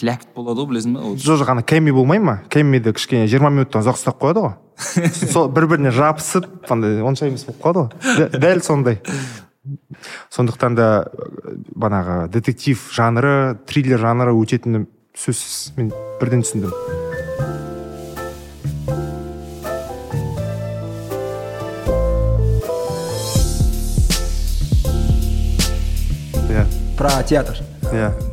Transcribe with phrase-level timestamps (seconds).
[0.00, 2.38] слякт болады ғой білесің ба жоқ жоқ ана кэми болмай ма?
[2.52, 4.54] Кэмиде кішкене жиырма минуттан ұзақ ұстап қояды ғой.
[5.32, 8.16] Сол бір біріне жабысып андай онша емес болып қалады ғой.
[8.16, 9.00] Дә- дәл сондай.
[10.32, 10.88] Сондықтан да
[11.76, 14.86] бағанағы детектив жанры триллер жанры өтетіні
[15.20, 15.76] сөзсіз.
[15.76, 16.72] Мен бірден түсіндім.
[26.50, 26.64] Иә.
[26.96, 27.60] Про театр.
[27.92, 28.29] иә.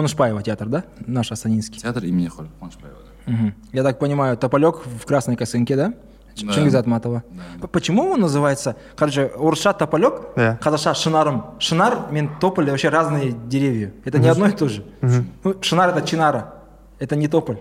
[0.00, 0.84] Конышбаева театр, да?
[1.06, 1.80] Наш Астанинский.
[1.80, 3.54] театр имени Қуанышбаева Мгм.
[3.72, 5.94] Я так понимаю, Тополек в красной косынке, да?
[6.42, 6.52] Да.
[6.52, 7.22] Чингиз Атматова.
[7.62, 8.76] П- Почему он называется?
[8.94, 10.58] Короче, орысша тополек, Да.
[10.62, 11.42] қазақша шинарым.
[11.58, 13.92] Шинар мен тополь вообще разные деревья.
[14.04, 14.84] Это не одно и то же.
[15.00, 16.52] Ну, шинар это чинара.
[16.98, 17.56] Это не тополь.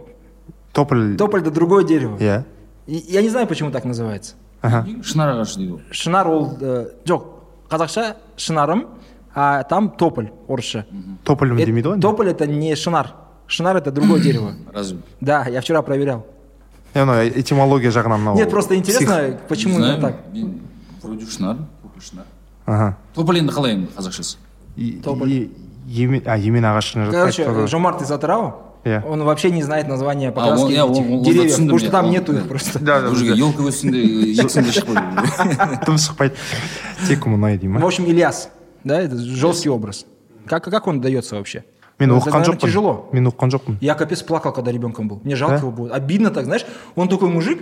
[0.73, 2.17] тополь Тополь это другое дерево.
[2.17, 2.43] иә
[2.85, 4.35] И я не знаю, почему так называется.
[4.61, 7.21] дейді ғой Шинар ол э, жоқ
[7.69, 8.87] қазақша шинарым,
[9.34, 10.84] а там тополь орысша.
[11.24, 13.14] тополь Э, демейді ғой Тополь это не шинар.
[13.46, 14.52] Шинар это другое дерево.
[14.72, 16.24] разве Да, я вчера проверял.
[16.94, 20.34] иә мына этимология жағынан мынау Нет, просто интересно, псих- почему Не именно знаю, так.
[20.34, 20.60] мен
[21.02, 22.24] вроде шынар тополь шынар
[22.66, 24.36] аха тополь енді қалай енді қазақшасы
[24.76, 25.28] И- Тополь.
[25.30, 25.50] и-
[25.86, 29.04] емен а емен ағашына Короче, жатпайды Жомарт из Атырау, Иә.
[29.06, 31.66] он вообще не знает названия А, покраски он- я- он- этих он- он деревьев, түсіндім
[31.66, 32.38] потому что я, там он- нету да.
[32.40, 32.78] их просто.
[32.78, 36.34] да да бұл жерге елка өссін де ексін де шықпайды дым шықпайды
[37.08, 38.48] тек мұнай дей В ма общем, Ильяс,
[38.84, 40.06] да, это жесткий образ.
[40.46, 41.62] Как, как он дается вообще?
[41.98, 43.08] мен Это, оқыған наверное, жоқпын тяжело.
[43.12, 45.20] мен оқыған жоқпын Я капец плакал, когда ребенком был.
[45.24, 45.60] Мне жалко Да?
[45.60, 45.94] его было.
[45.94, 46.64] Обидно так, знаешь.
[46.96, 47.58] Он такой мужик.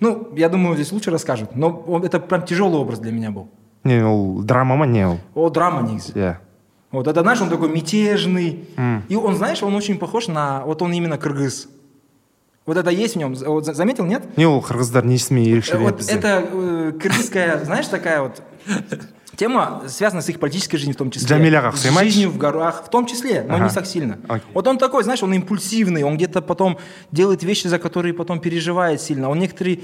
[0.00, 1.56] Ну, я думаю, здесь лучше расскажут.
[1.56, 3.48] Но он- это прям тяжелый образ для меня был.
[3.84, 6.12] не ол драма ма не ол О, драма негізі.
[6.14, 6.36] иә
[6.92, 8.58] Вот это, знаешь, он такой мятежный.
[9.08, 10.62] И он, знаешь, он очень похож на...
[10.66, 11.68] Вот он именно кыргыз.
[12.66, 13.34] Вот это есть в нем.
[13.46, 14.36] Вот за- заметил, нет?
[14.36, 18.42] не ол қырғыздар несімен Э, ерекшеленеді Вот бізде это э, кыргызская, знаешь, такая вот
[19.36, 21.28] тема связана с их политической жизнью в том числе.
[21.28, 22.10] Джамиляға С ұқсамайды?
[22.10, 23.64] жизнью в горах, в том числе, но Ага.
[23.68, 24.18] не так сильно.
[24.28, 24.50] Окей.
[24.54, 26.78] Вот он такой, знаешь, он импульсивный, он где-то потом
[27.12, 29.28] делает вещи, за которые потом переживает сильно.
[29.30, 29.80] Он некоторые...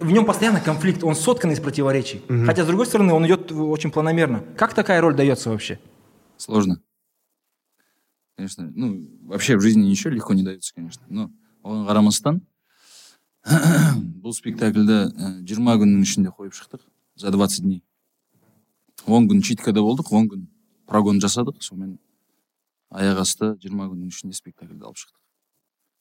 [0.00, 2.22] В нем постоянно конфликт, он соткан из противоречий.
[2.46, 4.44] Хотя, с другой стороны, он идет очень планомерно.
[4.56, 5.78] Как такая роль дается вообще?
[6.36, 6.80] сложно
[8.36, 11.30] конечно ну вообще в жизни ничего легко не дается конечно но
[11.62, 12.40] оған қарамастан
[14.24, 16.80] бұл спектакльді жиырма күннің ішінде қойып шықтық
[17.16, 17.82] за 20 дней
[19.06, 20.46] он күн читкада болдық он күн
[20.86, 21.98] прогон жасадық сонымен
[22.90, 25.18] аяқ асты жиырма күннің ішінде спектакльді алып шықтық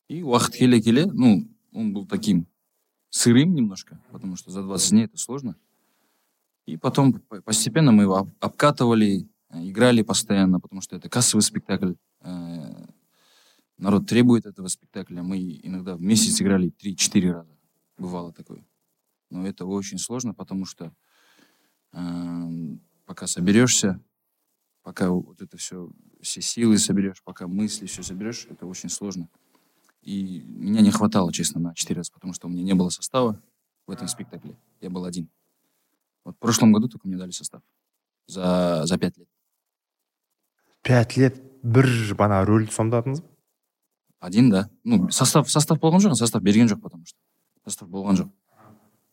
[0.10, 2.46] и уақыт келе келе ну он был таким
[3.10, 5.56] сырым немножко потому что за 20 дней это сложно
[6.66, 11.42] и потом по- постепенно мы его об- обкатывали, э, играли постоянно, потому что это кассовый
[11.42, 11.94] спектакль.
[12.22, 12.86] э,
[13.80, 15.24] Народ требует этого спектакля.
[15.24, 17.58] Мы иногда в месяц играли 3-4 раза.
[17.98, 18.64] Бывало такое.
[19.32, 20.94] Но это очень сложно, потому что
[21.94, 24.00] э, пока соберешься,
[24.84, 25.90] пока вот это все,
[26.22, 29.28] все силы соберешь, пока мысли все соберешь, это очень сложно.
[30.02, 33.42] И меня не хватало, честно, на 4 раза, потому что у меня не было состава
[33.86, 34.56] в этом спектакле.
[34.82, 35.30] Я был один.
[36.24, 37.62] Вот в прошлом году только мне дали состав.
[38.28, 39.28] За, за пять лет.
[40.82, 41.86] пять лет бір
[42.16, 43.28] бана рөлді сомдадыңыз ба
[44.20, 44.70] Один, да.
[44.84, 47.18] Ну, состав, состав болған жоқ, состав берген жоқ, потому что.
[47.66, 48.30] Состав болған жоқ.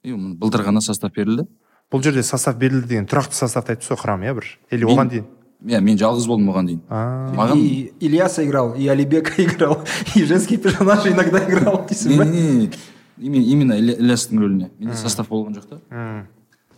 [0.03, 1.47] И м- былтыр ғана состав берілді.
[1.91, 5.29] бұл жерде состав берілді деген тұрақты составты айтыпсыз ғой құрам иә бір или оған дейін
[5.62, 6.79] Иә, мен жалғыз болдым оған дейін.
[6.90, 7.59] Маған...
[7.62, 9.84] И Ильяса играл, и Алибека играл,
[10.16, 11.85] и женский персонаж иногда играл.
[12.03, 12.68] Не, не, не,
[13.22, 13.44] не.
[13.53, 14.72] Именно, Ілиястың рөліне.
[14.80, 16.25] Менде состав болған жоқ та.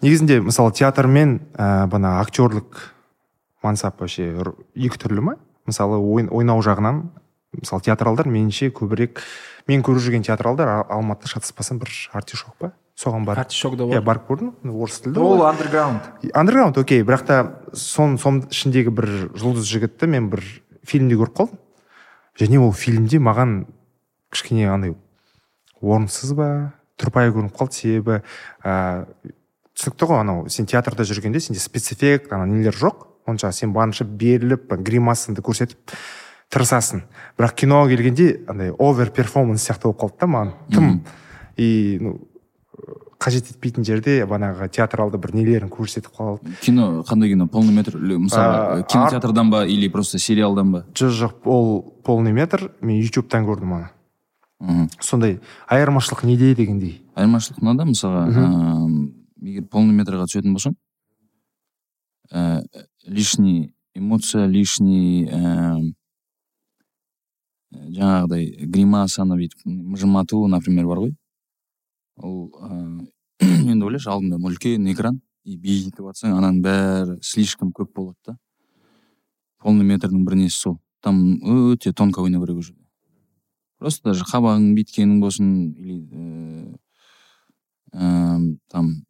[0.03, 2.91] негізінде мысалы театр мен ә, бана актерлік
[3.63, 4.33] мансап вообще
[4.75, 5.35] екі түрлі ма
[5.69, 7.05] мысалы ойын, ойнау жағынан
[7.55, 9.23] мысалы театралдар меніңше көбірек
[9.71, 13.45] мен көріп жүрген театралдар алматыда шатаспасам бір артишок па соған барып.
[13.45, 14.03] Артишок да иә бар.
[14.03, 14.51] барып көрдім.
[14.69, 16.01] Орыс тілді Ол андерграунд.
[16.33, 17.03] андерграунд окей.
[17.03, 17.37] Бірақ та
[17.73, 20.43] сон соның ішіндегі бір жұлдыз жігітті мен бір
[20.85, 21.57] фильмде көріп қалдым.
[22.39, 23.65] Және ол фильмде маған
[24.31, 24.95] кішкене андай
[25.81, 28.21] орынсыз ба тұрпайы көрініп қалды себебі
[28.63, 29.05] ә,
[29.75, 30.49] түсінікті ғой анау.
[30.49, 33.07] Сен театрда жүргенде сенде спецэффект ана нелер жоқ.
[33.25, 35.93] Онша сен барынша беріліп гримасыңды көрсетіп
[36.53, 37.03] тырысасың.
[37.39, 40.53] Бірақ киноға келгенде андай овер перформанс сияқты болып қалды да маған.
[40.71, 41.03] Тым.
[41.57, 42.19] И ну
[43.23, 47.47] қажет етпейтін жерде банағы театралды бір нелерін көрсетіп қалды Кино, қандай кино?
[47.47, 47.95] Полный метр?
[47.97, 50.85] Мысалы, э, кинотеатрдан ба или просто сериалдан ба?
[50.93, 53.89] жоқ жоқ ол полный метр мен ютубтан көрдім аны
[54.59, 54.89] Мгм.
[55.01, 59.11] сондай айырмашылық неде дегендей айырмашылық мынада мысалға ыыы,
[59.41, 60.75] егер полный метрға түсетін болсаң
[62.31, 62.63] ә,
[63.05, 65.93] лишний эмоция лишний ә,
[67.73, 71.13] жаңағыдай гримасаны бүйтіп мыжымату например бар ғой
[72.17, 73.07] ол ыыы,
[73.71, 78.37] енді ойлашы алдыңда үлкен экран и бийтіп жатсаң ананың бәрі слишком көп болады да.
[79.63, 80.79] Полный метрдің бір несі сол.
[81.01, 82.83] Там өте тонко ойнау керек жерде
[83.83, 86.75] просто даже қабағың бүйткенің болсын или э,
[87.91, 89.03] эм, там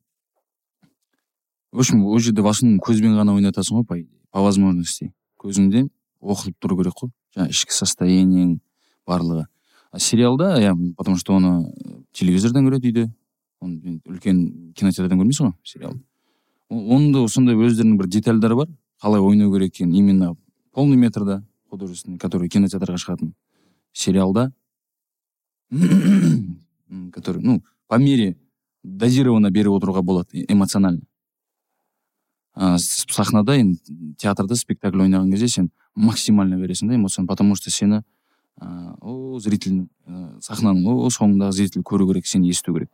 [1.71, 3.97] в общем ол жерде в основном көзбен ғана ойнатасың ғой по
[4.33, 5.11] по возможности.
[5.37, 5.91] Көзіңден
[6.21, 7.11] оқылып тұру керек қой.
[7.35, 8.55] Жаңағы ішкі состояниең
[9.05, 9.45] барлығы.
[9.97, 11.73] Сериалда иә потому что оны
[12.11, 13.11] телевизордан көреді үйде.
[13.61, 15.93] Оны үлкен кинотеатрдан көрмейсің ғой сериал.
[16.69, 18.69] Оның да сондай өздерінің бір детальдары бар.
[19.01, 20.35] Қалай ойнау керек екенін именно
[20.71, 23.33] полный метрда художественный который кинотеатрға шығатын
[23.93, 24.51] сериалда.
[25.69, 28.37] Который ну по мере
[28.83, 31.01] дозированно беріп отыруға болады э- эмоционально.
[32.55, 33.79] Сахнада енді
[34.17, 38.03] театрда спектакль ойнаған кезде сен максимально бересің да эмоцияны потому что сені
[38.61, 42.91] а, о зритель ә, сахнаның о соңындағы зритель көру керек сені есту керек.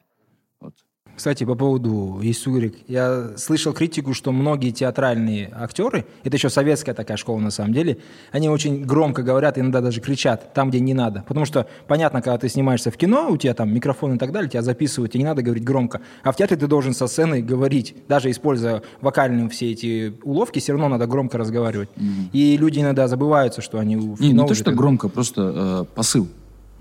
[1.19, 7.17] Кстати, по поводу Исурик, я слышал критику, что многие театральные актеры, это еще советская такая
[7.17, 7.97] школа на самом деле,
[8.31, 11.25] они очень громко говорят, иногда даже кричат там, где не надо.
[11.27, 14.49] Потому что, понятно, когда ты снимаешься в кино, у тебя там микрофон и так далее,
[14.49, 15.99] тебя записывают, тебе не надо говорить громко.
[16.23, 20.71] А в театре ты должен со сцены говорить, даже используя вокальные все эти уловки, все
[20.71, 21.89] равно надо громко разговаривать.
[22.31, 25.85] И люди иногда забываются, что они в не, кино не то уже что громко просто
[25.91, 26.29] э, посыл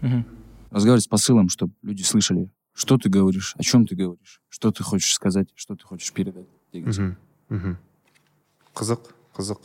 [0.00, 0.24] Мгм.
[0.70, 2.48] разговаривать с посылом чтобы люди слышали
[2.78, 6.46] что ты говоришь о чем ты говоришь что ты хочешь сказать что ты хочешь передать
[6.72, 7.16] деген
[8.74, 9.00] қызық
[9.36, 9.58] қызық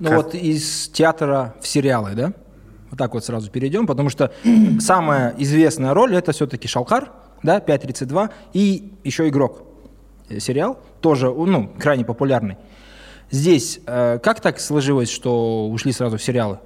[0.00, 2.32] Ну Как- вот из театра в сериалы, да?
[2.90, 4.32] Вот так вот сразу перейдем, потому что
[4.80, 7.12] самая известная роль это все-таки Шалкар,
[7.44, 9.62] да, 5.32, и еще Игрок.
[10.28, 12.56] Э, Сериал тоже, ну, крайне популярный.
[13.30, 16.58] Здесь э, как так сложилось, что ушли сразу в сериалы?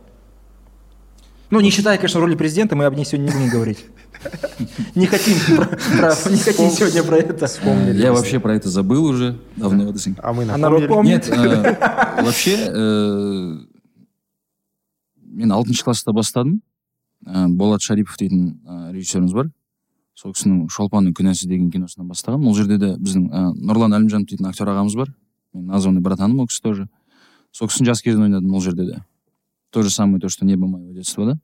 [1.51, 3.85] Ну, не считая, конечно, роли президента, мы об ней сегодня не будем говорить.
[4.96, 7.48] Не хотим, про- про- не хотим сегодня про это.
[7.94, 11.20] я вообще про это забыл уже давно десең а мы А народ напомнили.
[11.20, 11.28] помнит?
[11.28, 13.58] нет э, вообще э,
[15.24, 16.62] мен алтыншы класста бастадым
[17.24, 19.52] Э, болат шарипов дейтін э, режиссеріміз бар
[20.18, 24.48] сол кісінің шолпанның күнәсі деген киносынан бастағанмын ол жерде де біздің э, нұрлан әлімжанов дейтін
[24.50, 25.12] актер ағамыз бар
[25.54, 26.88] мен названный братаным ол кісі тоже
[27.54, 29.04] сол кісінің жас кезін ойнадым ол жерде де
[29.70, 31.38] то же самое то что небо моего детства да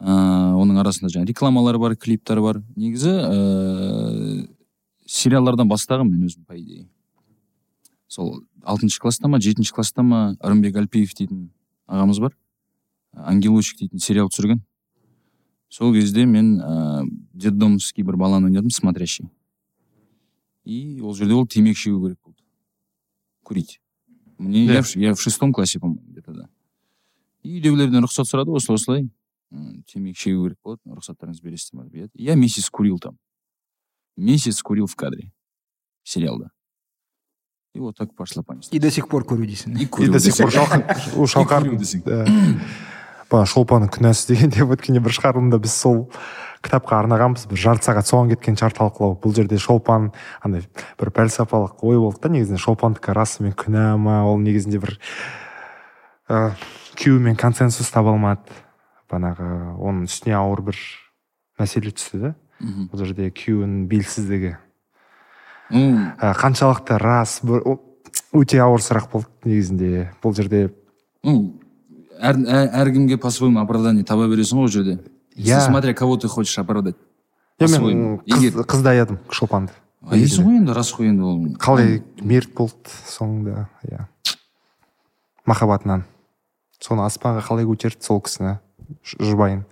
[0.00, 2.62] Ыыы оның арасында жаңағы рекламалар бар клиптер бар.
[2.76, 4.48] Негізі ыыы
[5.06, 6.88] сериалдардан бастағанмын мен өзім по идее.
[8.06, 11.50] Сол алтыншы класста ма жетінші класста ма ырымбек әлпиев дейтін
[11.88, 12.36] ағамыз бар.
[13.12, 14.62] Ангелочек дейтін сериал түсірген.
[15.68, 19.30] Сол кезде мен ыыы детдомский бір баланы ойнадым смотрящий.
[20.64, 22.42] И ол жерде ол темекі шегу керек болды.
[23.42, 23.80] Курить.
[24.38, 24.74] Мне Да.
[24.74, 26.48] я, в, я в шестом классе по моему где то да.
[27.42, 29.08] И үйдегілерден рұқсат сұрады осылай осылай.
[29.52, 33.18] М, темекі шегу керек болады рұқсаттарыңызды бересіздер ма деп я месяц курил там.
[34.16, 35.30] Месяц курил в кадре
[36.02, 36.50] сериалда
[37.74, 39.78] и вот так пошла понеслась И до сих пор курю действительно.
[39.78, 40.50] и до сих пор
[41.28, 41.64] шалқар
[43.28, 45.98] бағана шолпанның күнәсі дегенде өткенде бір шығарылымда біз сол
[46.64, 50.10] кітапқа арнағанбыз бір жарты сағат соған кеткен шығар талқылау бұл жерде шолпан
[50.42, 50.64] андай
[50.98, 54.96] бір пәлсапалық ой болды да негізінде шолпандікі расымен күнә ма ол негізінде бір
[56.28, 56.56] ә,
[56.96, 58.40] күйеуімен консенсус таба алмады
[59.08, 60.80] бағанағы оның үстіне ауыр бір
[61.58, 64.56] мәселе түсті да бұл жерде күйеуінің белсіздігі.
[65.70, 65.82] Ну
[66.18, 67.38] ә, қаншалықты рас
[68.34, 70.08] өте ауыр сұрақ болды негізінде.
[70.22, 70.68] Бұл жерде
[71.22, 71.60] ну
[72.18, 74.98] әр, әр, әркімге по-своему оправдание таба бересің ғой ол жерде?
[75.36, 75.60] Иә.
[75.60, 76.96] смотря кого ты хочешь оправдать.
[77.60, 79.72] Иә мен қыз, қызды аядым шолпанды.
[80.02, 81.38] Айдайсың ғой енді рас қой енді ол?
[81.62, 84.06] Қалай мерт болды соңында иә.
[85.46, 86.04] Махаббатынан.
[86.82, 88.58] Соны аспанға қалай көтерді сол кісіні?
[89.04, 89.64] Жұбайын.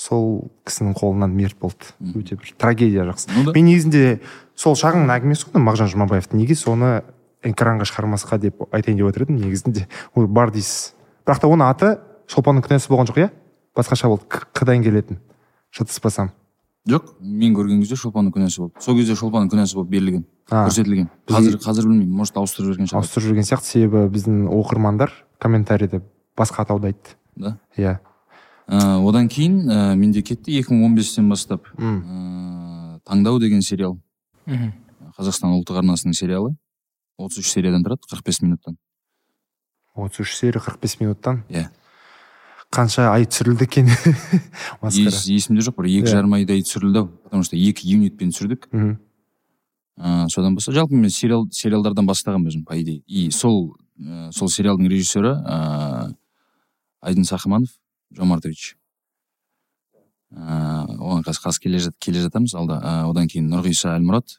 [0.00, 1.90] Сол кісінің қолынан мерт болды.
[2.14, 3.28] Өте бір трагедия жақсы.
[3.36, 3.52] Ну да.
[3.54, 4.20] мен негізінде
[4.56, 6.40] сол шағын әңгімесі ғой мағжан жұмабаевтың.
[6.40, 7.02] Неге соны
[7.44, 9.86] экранға шығармасқа деп айтайын деп отыр едім негізінде.
[10.14, 10.94] Ол бар дейсіз.
[11.26, 11.94] Бірақ та оның аты
[12.32, 13.30] шолпанның күнәсі болған жоқ иә?
[13.76, 14.24] Басқаша болды.
[14.56, 15.20] Қыдан келетін.
[15.70, 16.32] Шатаспасам
[16.88, 18.80] жоқ мен көрген кезде шолпанның күнәсі болды.
[18.80, 20.64] Сол кезде шолпанның күнәсі болып берілген А.
[20.66, 21.10] көрсетілген.
[21.28, 23.02] Қазір қазір білмеймін может ауыстырып жіберген шығар.
[23.04, 23.68] Ауыстырып жүрген сияқты.
[23.70, 26.00] Себебі біздің оқырмандар комментарийде
[26.36, 27.14] басқа атауды айтты.
[27.36, 27.58] Да.
[27.76, 27.98] Иә.
[28.70, 33.96] Ә, одан кейін ә, менде кетті 2015-тен бастап ә, таңдау деген сериал
[35.18, 36.52] қазақстан ұлттық арнасының сериалы
[37.18, 38.76] 33 сериядан тұрады 45 минуттан.
[39.94, 41.42] отыз үш серия қырық бес минуттан?
[41.50, 41.66] Иә.
[42.70, 43.90] Қанша ай түсірілді екен?
[44.86, 46.12] Ес- есімде жоқ бір екі Иә.
[46.14, 48.68] жарым айдай түсірілді ау потому что екі юнитпен түсірдік.
[48.70, 48.96] Мхм.
[49.98, 53.02] ә, содан бастап жалпы мен сериал сериалдардан бастағанмын өзім по идее.
[53.06, 56.14] И сол ә, сол сериалдың режиссері ә,
[57.02, 57.74] айдын сахыманов.
[58.16, 58.74] Жомартович
[60.30, 62.54] ә, оған қазір қазір келе, жат, келе жатамыз.
[62.58, 64.38] Алда ә, одан кейін нұрғиса әлмұрат.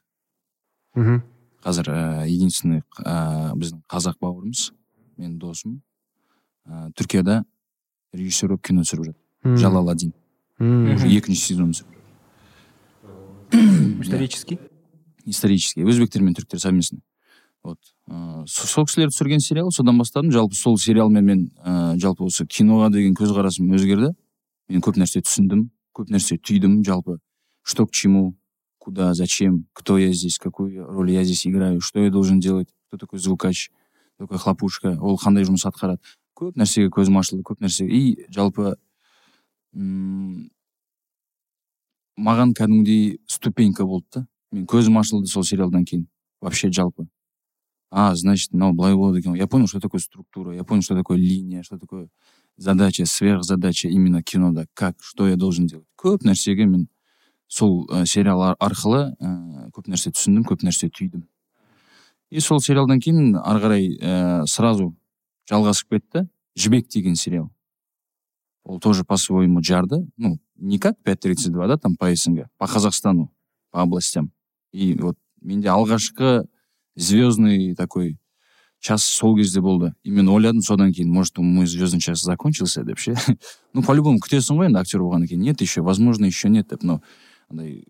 [0.96, 1.22] Мхм.
[1.64, 4.72] қазір ә, единственный ә, біздің қазақ бауырымыз
[5.18, 5.82] менің досым.
[6.66, 7.44] Ә, түркияда
[8.14, 9.58] режиссер болып кино түсіріп жатыр.
[9.58, 12.00] Жалал уже екінші сезон түсіріп
[14.02, 14.60] Исторический.
[15.26, 15.84] исторический.
[15.84, 17.00] Өзбектер мен түріктер совместно
[17.64, 17.80] вот.
[18.08, 20.32] Ыыы со- сол кісілер түсірген сериал содан бастадым.
[20.32, 24.14] Жалпы сол сериалмен мен ыыы жалпы осы киноға деген көзқарасым өзгерді.
[24.70, 26.84] Мен көп нәрсе түсіндім көп нәрсе түйдім.
[26.84, 27.20] Жалпы
[27.64, 28.36] что к чему
[28.80, 32.98] куда зачем кто я здесь какую роль я здесь играю что я должен делать кто
[32.98, 33.70] такой звукач
[34.16, 36.00] кто такой хлопушка ол қандай жұмыс атқарады.
[36.36, 37.86] Көп нәрсеге көзім ашылды көп нәрсе.
[37.86, 38.76] И жалпы
[39.76, 40.50] м
[42.18, 44.28] маған кәдімгідей ступенька болды да.
[44.52, 46.08] Мен көзім ашылды сол сериалдан кейін.
[46.42, 47.08] Вообще жалпы.
[47.92, 51.18] А значит мынау былай болады екен я понял что такое структура я понял что такое
[51.18, 52.10] линия что такое
[52.58, 55.88] задача сверхзадача именно кинода как что я должен делать.
[55.98, 56.88] Көп нәрсеге мен
[57.48, 61.28] сол ә, сериал ар- арқылы ә, көп нәрсе түсіндім көп нәрсе түйдім.
[62.30, 64.96] И сол сериалдан кейін ары қарай ә, сразу
[65.50, 66.28] жалғасып кетті.
[66.56, 67.50] Жібек деген сериал.
[68.64, 70.06] Ол тоже по своему жарды.
[70.18, 73.32] Ну не как 5.32 да там по снг по казахстану
[73.72, 74.32] по областям.
[74.72, 76.48] И вот менде алғашқы
[77.01, 78.19] звездный такой
[78.81, 82.99] час сол кезде болды и мен ойладым содан кейін может мой звездный час закончился деп
[82.99, 83.15] ше
[83.73, 86.83] ну по любому күтесің ғой енді актер болғаннан кейін нет еще возможно еще нет деп
[86.83, 87.01] но
[87.49, 87.85] андай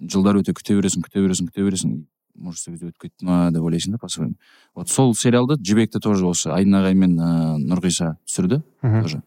[0.00, 3.50] жылдар өте күте бересің күте бересің күте бересің и может сол кезде өтіп кетті ма
[3.50, 4.34] деп ойлайсың да по своему
[4.74, 9.02] вот сол сериалды жібекті тоже осы айдын ағай мен ыыы нұрғиса түсірді Мгм.
[9.02, 9.22] тоже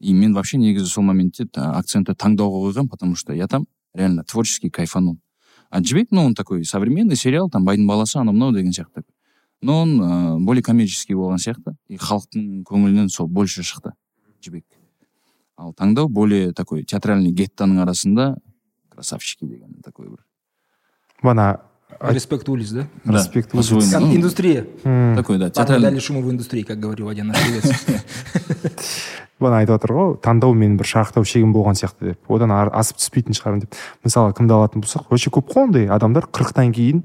[0.00, 4.22] и мен вообще негізі сол моментте та- акцентті таңдауға қойғанмын потому что я там реально
[4.24, 5.18] творчески кайфанул
[5.70, 9.04] а жібек ну он такой современный сериал там байдың баласы анау мынау деген сияқты
[9.62, 13.92] но он ыыы более коммерческий болған сияқты и халықтың көңілінен сол больше шықты
[14.42, 14.64] жібек
[15.56, 18.36] ал таңдау более такой театральный геттоның арасында
[18.88, 20.24] красавчики деген такой бір
[21.22, 21.60] Бана
[22.00, 22.88] Респект улиц, да?
[23.04, 23.82] Да, Респект по-своему.
[23.82, 24.00] улиц.
[24.00, 24.66] Ну, Индустрия.
[24.84, 25.16] Мм.
[25.16, 27.64] такой да Парни театральный дали шуму в индустрии, как говорил один наш певец.
[29.45, 32.19] бана айтып отыр ғой таңдау менің бір шарықтау шегім болған сияқты деп.
[32.31, 33.77] Одан асып түспейтін шығармын деп.
[34.03, 37.03] Мысалы кімді алатын болсақ өте көп қой ондай адамдар қырықтан кейін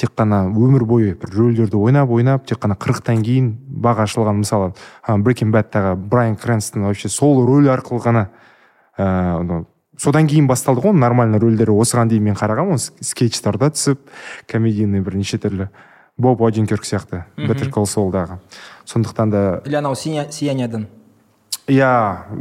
[0.00, 3.50] тек қана өмір бойы бір рөлдерді ойнап ойнап тек қана қырықтан кейін
[3.82, 4.72] бағы ашылған мысалы
[5.06, 8.28] breaking badтағы брайан крэнстон вообще сол рөл арқылы ғана
[8.98, 9.64] ыыы
[10.00, 11.74] содан кейін басталды ғой оның нормальный рөлдері.
[11.76, 14.06] Осыған дейін мен қарағанмын скетчтарда түсіп
[14.48, 15.68] комедийный бір неше түрлі
[16.16, 18.38] боб одинкерк сияқты call saulдағы.
[18.86, 20.86] Сондықтан да Или анау «Сия- сияниядан.
[21.70, 21.90] Иә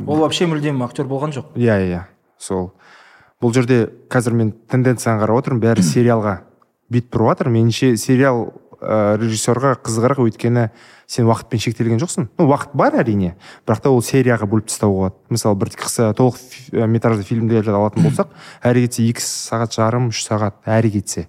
[0.07, 1.53] Ол вообще мүлдем актер болған жоқ.
[1.55, 2.03] иә иә
[2.37, 2.71] сол.
[3.41, 5.61] Бұл жерде қазір мен тенденцияны қарап отырмын.
[5.63, 6.39] Бәрі сериалға
[6.89, 7.51] бет бұрып жатыр.
[7.53, 8.49] Меніңше сериал
[8.81, 10.23] ә, режиссерға қызығырақ.
[10.25, 10.69] Өйткені
[11.09, 12.27] сен уақытпен шектелген жоқсың.
[12.37, 13.35] Ну уақыт бар әрине.
[13.65, 15.15] Бірақ та ол серияға бөліп тастауға болады.
[15.29, 16.41] Мысалы бір қысқа толық
[16.73, 18.33] ә, метражды фильмдерді алатын болсақ
[18.67, 21.27] әрі кетсе екі сағат жарым үш сағат әрі кетсе.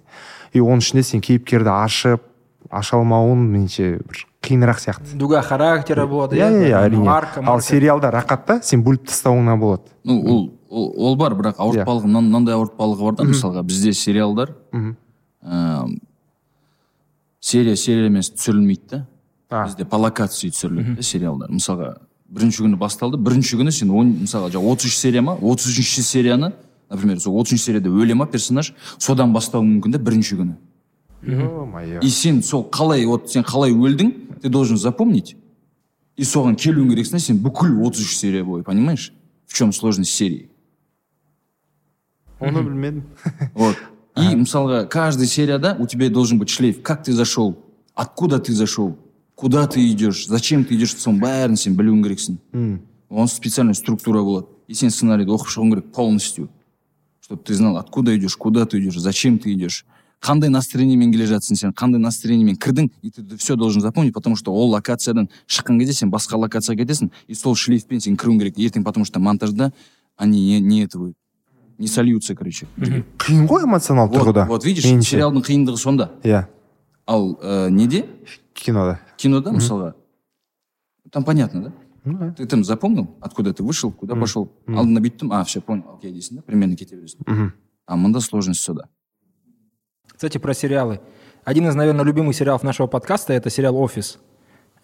[0.51, 2.27] И оның ішінде сен кейіпкерді ашып
[2.71, 5.17] аша алмауың меніңше бір қиынырақ сияқты.
[5.17, 6.35] Дуга характера болады.
[6.39, 7.09] иә иә иә әрине.
[7.09, 9.83] Арка, ал сериалда рақат та сен бөліп тастауыңа болады.
[10.03, 14.55] Ну ол ол, ол бар бірақ ауыртпалығы мына- мынандай ауыртпалығы бар да мысалға бізде сериалдар
[14.71, 14.95] мхм
[15.43, 15.99] ыыы
[17.39, 19.03] серия серия емес түсірілмейді
[19.49, 19.65] да.
[19.65, 21.49] Бізде по локации түсіріледі да сериалдар.
[21.51, 21.95] Мысалға
[22.31, 25.35] бірінші күні басталды бірінші күні сен он мысалға жаңағы отыз үш серия ма?
[25.41, 26.53] отыз үшінші серияны
[26.89, 28.73] например сол отыз үшінші серияда өле ма персонаж?
[28.97, 30.55] Содан бастауың мүмкін да бірінші күні.
[31.22, 35.36] ё-моё и сен сол қалай вот сен қалай өлдің ты должен запомнить
[36.16, 39.12] и соған келуің керексің да сен бүкіл отыз үш серия бойы понимаешь
[39.46, 40.50] в чем сложность серии
[42.40, 43.04] оны білмедім
[43.54, 43.76] Вот.
[44.16, 46.80] И, мысалға, каждая серияда у тебя должен быть шлейф.
[46.80, 47.58] Как ты зашел?
[47.94, 48.96] Откуда ты зашел?
[49.34, 50.26] Куда ты идешь?
[50.26, 50.96] Зачем ты идешь?
[50.96, 52.38] соның бәрін сен білуің керексің.
[53.10, 54.46] Оған специальная структура болады.
[54.68, 56.48] И сен сценарийді оқып шығуың керек полностью.
[57.20, 59.84] Чтобы ты знал, откуда идешь, куда ты идешь, зачем ты идешь.
[60.20, 64.50] Қандай настроениемен келе жатсың сен, қандай настроениемен кірдің, и ты все должен запомнить, потому что
[64.52, 68.82] ол локациядан шыққан кезде сен басқа локацияға кетесің, и сол шлейфпен сен кіруің керек ертең,
[68.82, 69.72] потому что монтажда
[70.16, 71.16] они не, не это будет,
[71.78, 72.66] не сольются, короче.
[72.78, 75.20] қиын ғой эмоционалды Вот, тұрғыда вот видишь, меніңше.
[75.20, 76.10] сериалдың қиындығы сонда.
[76.24, 76.46] иә
[77.06, 78.06] Ал ә, неде?
[78.54, 79.94] кинода Кинода, мысалға,
[81.12, 81.72] там понятно, да?
[82.04, 82.32] Ну, да.
[82.32, 84.50] Ты там запомнил, откуда ты вышел, куда пошел.
[84.66, 87.20] Алдына бүйттім, а, все, понял, окей дейсің да, примерно кете бересің.
[87.26, 87.52] Мгм.
[87.86, 88.88] А мында сложность сюда.
[90.15, 90.99] кстати, про сериалы.
[91.43, 94.19] Один из, наверное, любимых сериалов нашего подкаста– это сериал «Офис».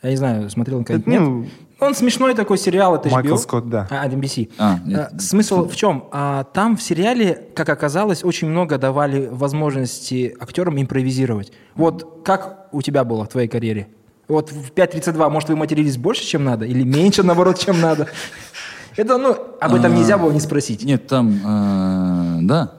[0.03, 1.27] Я не знаю, смотрел он Это, когда-нибудь?
[1.27, 1.51] ну, Нет?
[1.79, 3.38] Он смешной такой сериал, это Майкл HBO.
[3.38, 3.88] Скотт, да.
[3.89, 4.51] А, NBC.
[4.60, 5.10] А, нет.
[5.12, 6.05] А, Смысл в чем?
[6.12, 11.51] А, Там в сериале, как оказалось, очень много давали возможности актерам импровизировать.
[11.75, 13.88] Вот как у тебя было в твоей карьере?
[14.27, 16.65] Вот в 5.32, может, вы матерились больше, чем надо?
[16.65, 18.07] Или меньше, наоборот, чем надо?
[18.98, 20.84] Это, ну, об этом нельзя было не спросить.
[20.84, 22.74] Нет, там, э, да,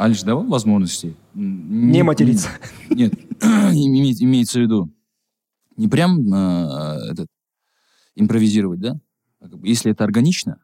[0.00, 1.14] Алиш давал возможности.
[1.34, 2.48] Не материться.
[2.88, 4.90] Нет, име- имеется в виду
[5.76, 7.28] не прям э, этот
[8.14, 8.98] импровизировать, да,
[9.40, 10.58] а если это органично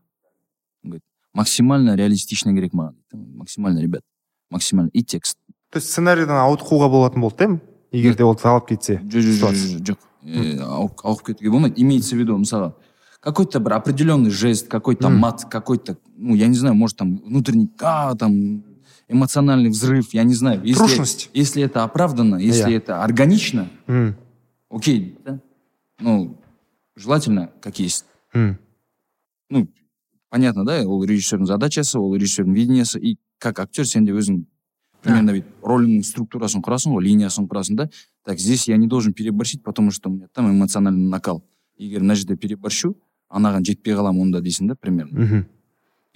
[0.83, 4.03] он говорит максимально реалистично керек маған максимально ребят
[4.51, 5.37] максимально и текст.
[5.71, 7.61] То есть сценарийдан ауытқуға болатын болды да
[7.93, 9.99] егер де ол талап кетсе жоқ
[11.05, 12.73] ауып кетуге болмайды имеется в виду мысалы
[13.21, 16.97] какой то бір определенный жест какой то мат какой то ну я не знаю может
[16.97, 18.63] там внутренний а, там
[19.08, 21.30] эмоциональный взрыв я не знаю если, Трушность.
[21.34, 22.78] если это оправданно если Я.
[22.78, 24.16] это органично М,
[24.70, 25.40] окей да?
[26.00, 26.38] ну
[26.96, 28.58] желательно как есть м,
[29.50, 29.68] ну
[30.30, 34.46] понятно да ол режиссердің задачасы ол режиссердің видениесі и как актер сен де өзің
[35.02, 37.90] примерно бүйтіп рөліңнің структурасын құрасың ғой линиясын құрасың да
[38.24, 41.44] так здесь я не должен переборщить потому что у меня там эмоциональный накал
[41.78, 42.96] егер мына жерде переборщу
[43.30, 45.46] анаған жетпей қаламын онда дейсің да примерно мхм.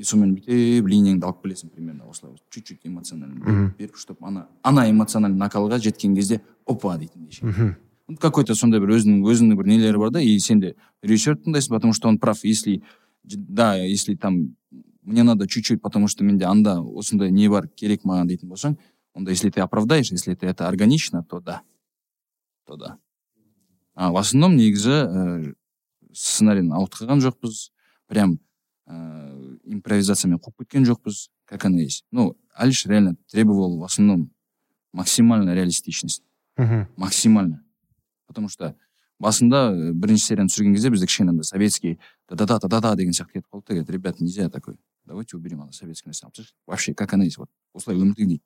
[0.00, 4.88] И сонымен бүйтіп линияңды алып келесің примерно осылай чуть чуть эмоционально беріп чтобы ана ана
[4.90, 7.76] эмоциональный накалға жеткен кезде опа дейтіндей ше.
[8.18, 11.76] Какой то сондай бір өзінің өзінің бір нелері бар да и сен де режиссерді тыңдайсың
[11.76, 12.82] потому что он прав если
[13.24, 14.56] да если там
[15.02, 18.78] мне надо чуть чуть потому что менде анда осындай не бар керек маған дейтін болсаң
[19.14, 21.62] онда если ты оправдаешь если ты это органично то да.
[22.66, 22.98] То да.
[23.94, 25.54] А в основном негізі ә,
[26.14, 27.70] сценарийін ауытқыған жоқпыз.
[28.08, 28.38] Прям
[28.88, 28.96] ә,
[29.69, 34.31] импровизациямен қуып кеткен жоқпыз как оно есть ну алиш реально требовал в основном
[34.93, 36.23] максимально реалистичность
[36.57, 36.87] Мгм.
[36.97, 37.63] максимально
[38.27, 38.75] потому что
[39.19, 41.99] басында э, бірінші серияны түсірген кезде бізде кішкене андай советский
[42.29, 44.75] да да да да да да деген сияқты кетіп қалды да говорит ребят нельзя такой
[45.05, 48.41] давайте уберем ана советский нәрсені алып тастайықшы вообще как оно есть вот осылай өмірдегі дейді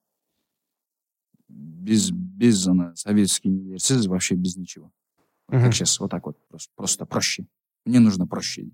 [1.50, 4.92] без без ана советский нелерсіз вообще без ничего
[5.48, 5.66] Вот Мгм.
[5.66, 7.46] как сейчас вот так вот просто, просто проще
[7.86, 8.70] мне нужно проще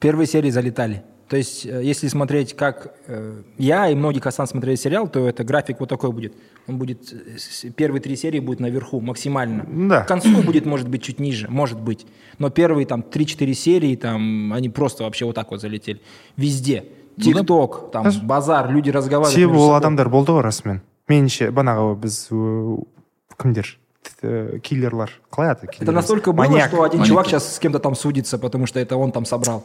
[0.00, 1.04] Первые серии залетали.
[1.30, 5.42] То есть, э, если смотреть, как э, я и многие Касан смотрели сериал, то это
[5.42, 6.32] график вот такой будет.
[6.68, 9.66] Он будет, э, с- первые три серии будет наверху максимально.
[9.88, 10.02] Да.
[10.04, 12.06] К концу будет, может быть, чуть ниже, может быть.
[12.38, 16.00] Но первые там 3-4 серии, там, они просто вообще вот так вот залетели.
[16.36, 16.84] Везде.
[17.16, 17.40] Ну да.
[17.40, 18.24] ТикТок, там, Конечно.
[18.28, 19.34] базар, люди разговаривают.
[19.34, 19.78] себебі между ол собой.
[19.78, 22.84] адамдар болды ғой расымен меніңше бағанағы біз ө,
[23.40, 23.78] кімдер
[24.20, 25.92] Т- киллерлар қалай аты Это киллер?
[25.94, 26.68] настолько было, Маньяк.
[26.68, 27.08] что один Маньяк.
[27.08, 29.64] чувак сейчас с кем-то там судится, потому что это он там собрал.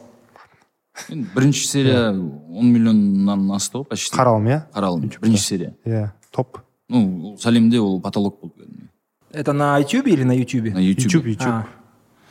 [1.10, 6.58] енді бірінші серия он миллионнан асты ғой почти қаралым иә қаралым бірінші серия иә топ
[6.88, 8.88] ну ол сәлемде ол потолок болды кәдімгідей.
[9.32, 10.70] Это на YouTube или на YouTube?
[10.74, 11.66] на YouTube, ютуб ютуб А,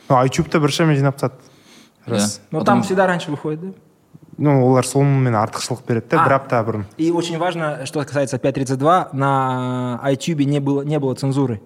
[0.08, 1.42] ну ютубта біршама жинап тастады
[2.06, 3.72] рас но Потом- там всегда раньше выходит, да?
[4.38, 6.24] ну олар сонымен артықшылық береді да А.
[6.24, 11.14] бір апта бұрын И очень важно, что касается 5.32, на iTuber не было, не было
[11.14, 11.60] цензуры,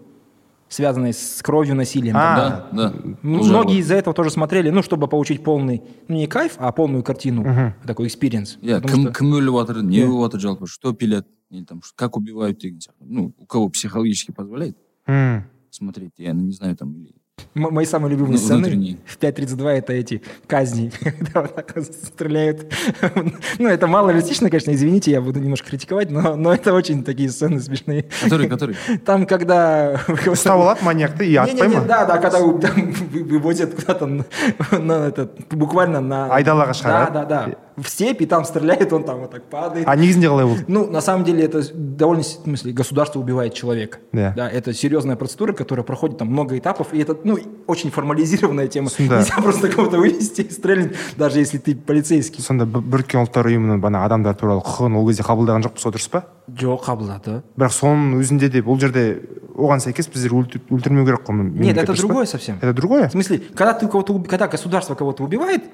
[0.70, 2.16] связанной с кровью, насилием.
[2.16, 2.36] А.
[2.72, 3.80] да да М- Тоже Многие вот.
[3.80, 8.08] из-за этого тоже смотрели, ну, чтобы получить полный, ну, не кайф, а полную картину, такой
[8.08, 8.58] экспириенс.
[8.62, 10.06] иә Потому кім что- кім өліп жатыр не Иә.
[10.08, 14.32] болып жатыр жалпы что пилят или там как убивают деген сияқты ну у кого психологически
[14.32, 17.14] позволяет М, смотреть я не знаю там или М-
[17.53, 18.97] Мои самые любимые Ну, сцены внутренние.
[19.05, 22.73] в 5.32 это эти казни, когда вот так вот стреляют.
[23.59, 27.29] Ну, это мало реалистично, конечно, извините, я буду немножко критиковать, но, но это очень такие
[27.29, 28.05] сцены смешные.
[28.23, 28.75] который который
[29.05, 29.99] Там, когда...
[30.07, 34.25] ұстап алады маньякты и атпай Не-не-не, ма да, да, когда вывозят куда-то на,
[34.71, 36.33] на этот, буквально на...
[36.33, 39.86] Айдалаға Да, да, да В степь, и там стреляет, он там вот так падает.
[39.86, 43.98] а негізінде қалай болды Ну, на самом деле, это довольно, в смысле, государство убивает человека.
[44.12, 44.32] Да.
[44.34, 48.88] Да, это серьезная процедура, которая проходит там много этапов, и это, ну, очень формализированная тема.
[48.98, 49.18] Да.
[49.18, 52.42] Нельзя просто кого-то вывести и стрелять, даже если ты полицейский.
[52.42, 56.08] сонда Б- біріккен ұлттар ұйымының бана адамдар туралы құқығын ол кезде қабылдаған жоқпыз ғой дұрыс
[56.10, 57.42] па Жоқ, қабылдады.
[57.58, 59.20] бірақ соның өзінде де бұл жерде
[59.54, 62.08] оған сәйкес біздер өлтір- өлтірмеу керек қой Нет, мемлекет, это дұрыс па?
[62.08, 62.56] другое совсем.
[62.62, 65.64] это другое В смысле, когда ты кого-то, уб- когда государство кого-то убивает,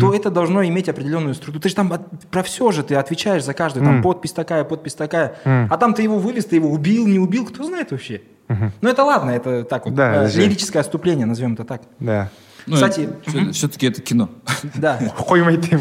[0.00, 1.60] то это должно иметь определенную структуру.
[1.60, 4.94] Ты же там от- про все же ты отвечаешь за каждую, там подпись такая, подпись
[4.94, 5.36] такая.
[5.44, 8.22] А там ты его вывез, ты его убил, не убил, кто знает вообще.
[8.48, 11.82] Ну это ладно, это так вот, Да, э, лирическое отступление, назовем это так.
[11.98, 12.30] да
[12.66, 13.08] ну, Кстати,
[13.52, 14.28] все-таки это кино
[14.74, 14.98] Да.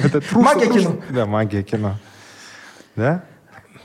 [0.04, 0.96] это Магия кино.
[1.10, 1.94] да магия кино
[2.96, 3.24] да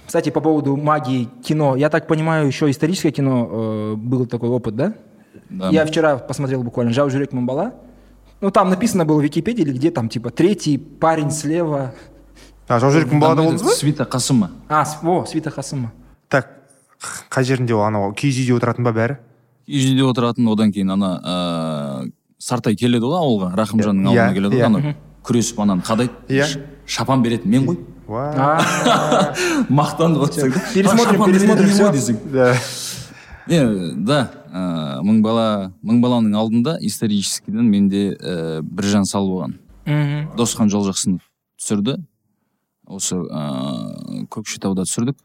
[0.06, 4.74] Кстати, по поводу магии кино, я так понимаю, еще историческое кино э, был такой опыт,
[4.76, 4.94] да?
[5.50, 5.70] Да.
[5.70, 7.74] Я вчера посмотрел буквально «Жау Жюрек Мамбала».
[8.40, 11.92] Ну, там написано было в Википедии или где там, типа, третий парень слева.
[12.68, 15.90] а жаужүрек балада Там болдыңыз ба свита қасыма А, о, Свита Хасыма.
[16.28, 16.48] так
[17.30, 18.12] қай жерінде ол анау?
[18.12, 19.16] Киіз үйде отыратын ба бәрі?
[19.66, 24.54] Киіз үйде отыратын одан кейін ана ыыы сартай келеді ғой ауылға рахымжанның Иә, ауылына келеді
[24.54, 24.66] ғой иә.
[24.66, 26.12] ана күресіп ананы қадайды.
[26.28, 26.46] Иә.
[26.86, 27.78] шапан беретін мен ғой
[29.68, 32.16] мақтанып отырсаң да, Пересмотрим, «А, шапан беретін пересмотрим ғой десең.
[32.32, 32.54] Да.
[33.48, 33.60] Не
[34.04, 34.30] да.
[34.48, 35.46] Ыыы мың бала
[35.84, 39.58] мың баланың алдында историческийден менде ііі біржан сал болған.
[39.88, 40.36] Мгм.
[40.36, 41.22] досхан жолжақсынов
[41.56, 41.98] түсірді.
[42.86, 45.16] Осы ыыы көкшетауда түсірдік.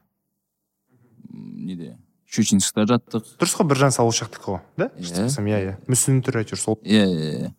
[1.31, 1.97] Неде?
[2.27, 3.25] Щучинскта жаттық.
[3.39, 4.89] Дұрыс қой біржан сал ол жақтікі ғой да?
[4.97, 5.27] Иә.
[5.27, 5.75] иә иә.
[5.87, 6.79] Мүсін түрі әйтеуір сол.
[6.83, 7.53] Иә иә иә.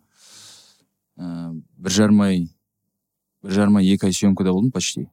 [1.17, 2.49] Бір жарым ай
[3.43, 5.09] бір жарым ай екі ай съемкада болдым почти.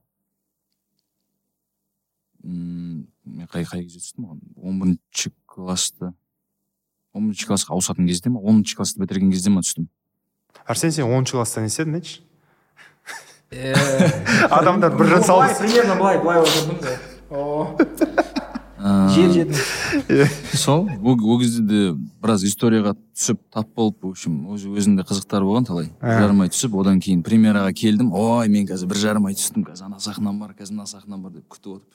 [2.41, 6.13] Мен қай қай кезде түстім он бірінші класста.
[7.13, 9.88] Он бірінші классқа ауысатын кезде ма оныншы классты бітірген кезде ма түстім?
[10.65, 12.21] Арсен сен оныншы класста не істедің айтшы.
[13.52, 13.74] Э,
[14.50, 15.56] адамдар бір былай, салды.
[15.60, 16.97] примерно былай былай отырдым да.
[17.32, 17.76] О,
[19.12, 20.26] жер жедім
[20.58, 21.82] сол ол кезде де
[22.24, 25.91] біраз историяға түсіп тап болып в общем өз өзінде қызықтар болған талай.
[26.02, 26.21] Бір Ә.
[26.24, 28.13] жарым ай түсіп одан кейін премьераға келдім.
[28.15, 29.67] Ой мен қазір бір жарым ай түстім.
[29.67, 31.88] Қазір ана сахнам бар қазір мына сахнам бар деп күтіп отырып.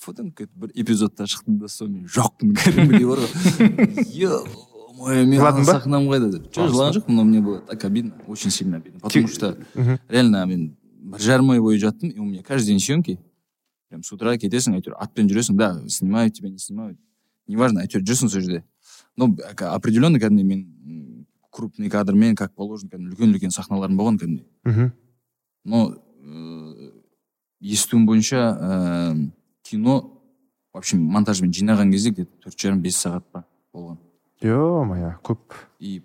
[0.00, 4.56] Фудан кетіп бір эпизодта шықтым да сол мен жоқпын кәдімгідей бар ғой.
[5.00, 6.48] Мен сахнам қайда деп.
[6.52, 9.00] Жоқ жылаған жоқпын но мне было так обидно очень сильно обидно.
[9.00, 9.56] Потому что
[10.08, 13.18] реально мен бір жарым ай бойы жаттым и у меня каждый день съемки.
[13.88, 15.56] Прям с утра кетесің әйтеуір атпен жүресің.
[15.56, 16.98] Да снимают тебя не снимают.
[17.48, 18.64] Неважно әйтеуір жүрсің сол жерде.
[19.16, 24.46] К- определенно кәдімгідей мен крупный кадрмен как положено кәдімгі үлкен үлкен сахналарым болған кәдімгідей.
[24.64, 24.92] Мхм
[25.64, 26.90] но э,
[27.60, 29.14] естуім бойынша э,
[29.70, 29.96] кино
[30.74, 33.98] в общем монтажбен жинаған кезде где то төрт жарым бес сағат па болған.
[34.42, 34.54] Е
[34.84, 35.54] мое көп.
[35.80, 36.02] И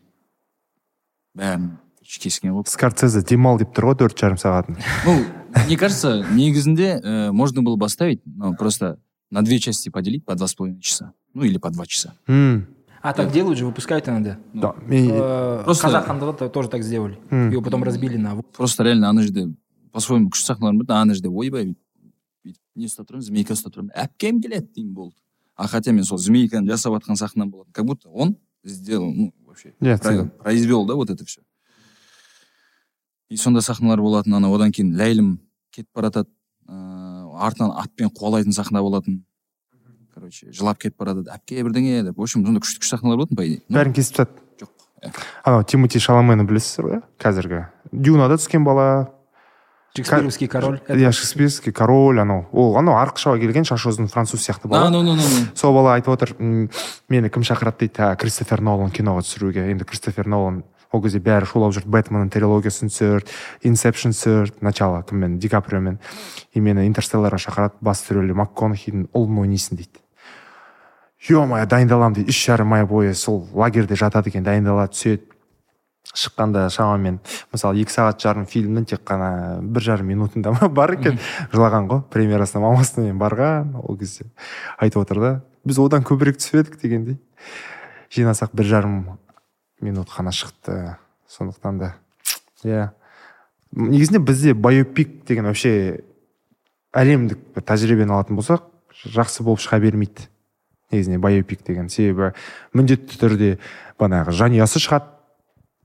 [1.37, 1.71] бәрін
[2.05, 2.63] кескен ғой.
[2.69, 4.77] Скорцезе демал деп тұр ғой төрт жарым сағатын.
[5.05, 5.25] Ну
[5.67, 8.99] мне кажется негізінде э, можно было бы оставить но просто
[9.31, 12.13] на две части поделить по два с половиной часа ну или по два часа.
[12.27, 12.67] М,
[13.01, 14.37] а так делают же выпускают иногда.
[14.53, 17.17] Да, Э, просто- қазақ хандығы тоже так сделали.
[17.31, 19.53] Его потом разбили на просто реально ана жерде
[19.91, 21.75] по своему күшті сахналарым болды ана жерде ойбай
[22.45, 25.17] бүйтіп не ұстап тұрамын змейка ұстап тұрамын әпкем келеді деймін болды.
[25.55, 27.73] А хотя мен сол змейканы жасап жатқан сахнам болатын.
[27.73, 29.73] Как будто он сделал ну вообще
[30.43, 31.41] произвел да вот это все
[33.29, 35.29] и сондай сахналар болатын ана одан кейін ләйлім
[35.73, 36.29] кетіп бара жатады
[36.69, 39.23] ыыы артынан атпен қуалайтын сахна болатын.
[40.13, 42.17] Короче жылап кетіп бара жатады әпке бірдеңе деп.
[42.17, 44.41] В общем сондай күшті күшті сахналар болатын по идее бәрін кесіп тастады.
[44.61, 44.71] Жоқ.
[45.01, 45.11] Иә.
[45.43, 47.65] анау тимоти шаламені білесіздер ғой иә қазіргі?
[47.91, 49.11] Дюнада түскен бала
[49.95, 54.67] шекспировский король иә шекспирский король анау ол анау арық шаба келген шашы ұзын француз сияқты
[54.67, 54.89] бала
[55.55, 56.69] сол бала айтып отыр «М,
[57.09, 61.47] мені кім шақырады дейді «А, кристофер нолан киноға түсіруге енді кристофер нолан ол кезде бәрі
[61.49, 61.89] шулап жүрді.
[61.91, 63.31] Бэтменнің трилогиясын түсірді
[63.67, 65.99] инсепшн түсірді начало кіммен ди каприомен
[66.53, 69.99] и мені интерстелларға шақырады басты рөлде макконахидің ұлын ойнайсың дейді.
[71.27, 72.29] Е мое дайындаламын дейді.
[72.31, 75.34] Үш жарым ай бойы сол лагерьде жатады екен дайындалады түседі.
[76.13, 77.19] Шыққанда шамамен
[77.53, 81.19] мысалы екі сағат жарым фильмнің тек қана бір жарым минутында ма бар екен.
[81.53, 84.27] Жылаған ғой премьерасына мамасымен барған ол кезде.
[84.77, 85.31] Айтып отыр да
[85.65, 87.17] біз одан көбірек түсіп едік дегендей.
[88.13, 88.99] Жинасақ бір жарым
[89.81, 90.97] минут қана шықты.
[91.27, 91.95] Сондықтан да
[92.63, 92.91] иә.
[93.71, 96.03] Негізінде бізде байопик деген вообще
[96.93, 98.69] әлемдік бір тәжірибені алатын болсақ
[99.03, 100.29] жақсы болып шыға бермейді.
[100.93, 102.31] Негізінде байопик деген себебі
[102.73, 103.57] міндетті түрде
[103.99, 105.11] бағанағы жанұясы шығады.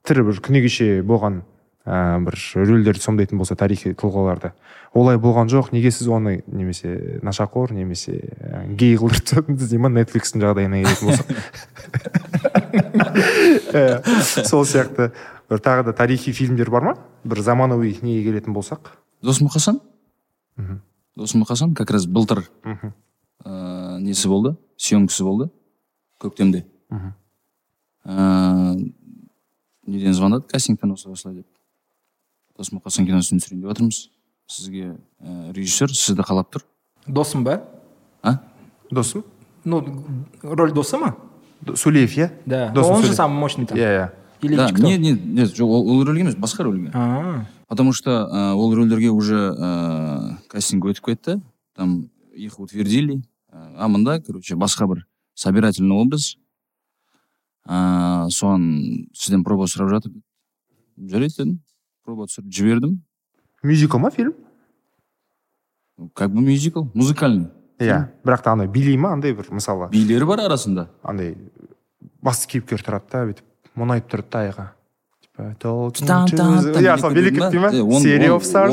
[0.06, 1.42] Тірі бір күні кеше болған
[1.84, 4.52] ә, бір рөлдерді сомдайтын болса тарихи тұлғаларды.
[4.96, 9.90] Олай болған жоқ неге сіз оны немесе нашақор немесе ә, гей қылдырып тастадыңыз дей ма
[9.94, 11.28] нетфликстің жағдайына келетін болсақ?
[14.50, 15.12] Сол сияқты.
[15.50, 16.94] Бір тағы да тарихи фильмдер бар ма?
[17.24, 18.92] Бір заманауи неге келетін болсақ?
[19.22, 19.80] Дос мұқасан
[21.16, 22.44] дос мұқасан как раз былтыр
[23.44, 24.56] несі болды?
[24.76, 25.50] Съемкасы болды.
[26.20, 26.64] Көктемде.
[28.04, 28.92] Ыыы
[29.86, 31.46] неден звондады кастингтен осылай осылай деп.
[32.56, 34.00] Дос мұқасан киносын түсірейін деп жатырмыз
[34.50, 36.64] сізге ә, режиссер сізді қалап тұр.
[37.06, 37.62] Досым ба?
[38.22, 38.40] А?
[38.90, 39.24] Досым?
[39.64, 39.84] Ну
[40.42, 40.98] роль досы
[41.60, 42.32] Д- сулеев иә?
[42.46, 42.70] Да.
[42.70, 43.78] Досым он же самый мощный там.
[43.78, 44.12] Иә иә.
[44.42, 44.82] Или да кто?
[44.82, 46.90] нет нет нет жоқ ол, ол рөлге емес басқа рөлге.
[46.94, 51.42] А, потому что ә, ол рөлдерге уже ә, кастинг өтіп кетті.
[51.76, 53.22] Там их утвердили.
[53.52, 56.36] Ә, а мында короче басқа бір собирательный образ.
[57.70, 58.64] Ә, соған
[59.14, 60.16] сізден проба сұрап жатыр
[60.98, 61.58] жарайды дедім.
[62.04, 62.96] Проба түсіріп жібердім.
[63.62, 64.34] Мюзикл ма фильм?
[66.14, 67.48] Как бы мюзикл музыкальный.
[67.78, 69.90] Иә бірақ та андай билей ма андай бір мысалы?
[69.92, 70.88] Билері бар арасында.
[71.02, 71.36] Андай
[72.22, 74.68] басты кейіпкер тұрады да бүйтіп мұңайып тұрады да аяғы
[76.84, 77.38] иә сол ма?
[77.38, 77.70] кетпей ма?
[77.94, 78.02] Он-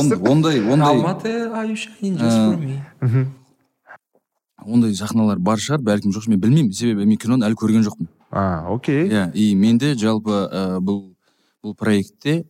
[0.10, 1.34] деп ондай ондай алматы
[3.02, 3.26] мхм.
[4.66, 6.74] ондай сахналар бар шығар бәлкім жоқ шығар мен білмеймін.
[6.74, 8.08] Себебі мен киноны әлі көрген жоқпын.
[8.32, 9.08] А окей.
[9.10, 11.16] Иә и менде жалпы ә, бұл
[11.64, 12.46] бұл проектте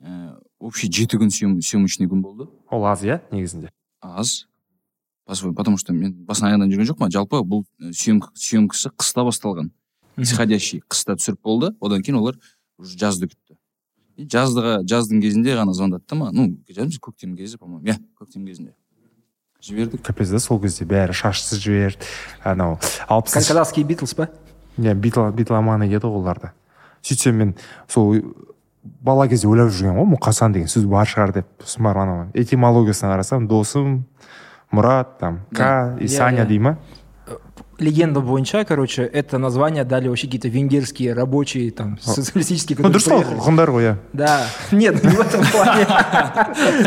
[0.00, 2.48] ә, общий жеті күн съем- съемочный күн болды.
[2.70, 3.70] Ол аз иә негізінде?
[4.00, 4.46] Аз.
[5.26, 9.70] Потому что мен басынан аяғынан жүрген жоқпын жалпы бұл съемка съемкасы қыста басталған.
[10.16, 11.74] Исходящий қыста түсіріп болды.
[11.80, 12.38] Одан кейін олар
[12.78, 13.56] уже жазды күтті.
[14.16, 18.46] И жаздыға жаздың кезінде ғана звондады да маған ну көктем кезі по моему иә көктем
[18.46, 18.72] кезінде.
[19.60, 20.02] Жібердік.
[20.02, 22.06] Капец да сол кезде бәрі шашсыз жіберді.
[22.44, 24.30] Анау алпысыншы казахский битлз ба
[24.78, 26.52] иә битл битломаны еді ғой оларда.
[27.02, 27.54] Сөйтсем мен
[27.88, 28.16] сол
[28.82, 33.14] бала кезде ойлап жүрген ғой мұқасан деген сөз бар шығар деп сосын барып ана этимологиясына
[33.14, 34.04] қарасам досым
[34.72, 36.78] мұрат там к и саня дей ма?
[37.78, 43.36] Легенда бойынша, короче, это название дали вообще какие-то венгерские рабочие, там, социалистические, ну дұрыс қой
[43.36, 43.96] ғұндар ғой иә.
[44.14, 45.84] Да, нет, не в этом плане.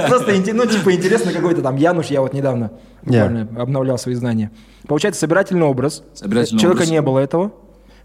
[0.08, 2.72] Просто, ну, типа, интересно какой-то там Януш, я вот недавно
[3.04, 4.50] буквально обновлял свои знания.
[4.88, 6.02] Получается, собирательный образ.
[6.16, 7.52] Собирательный Человека не было этого.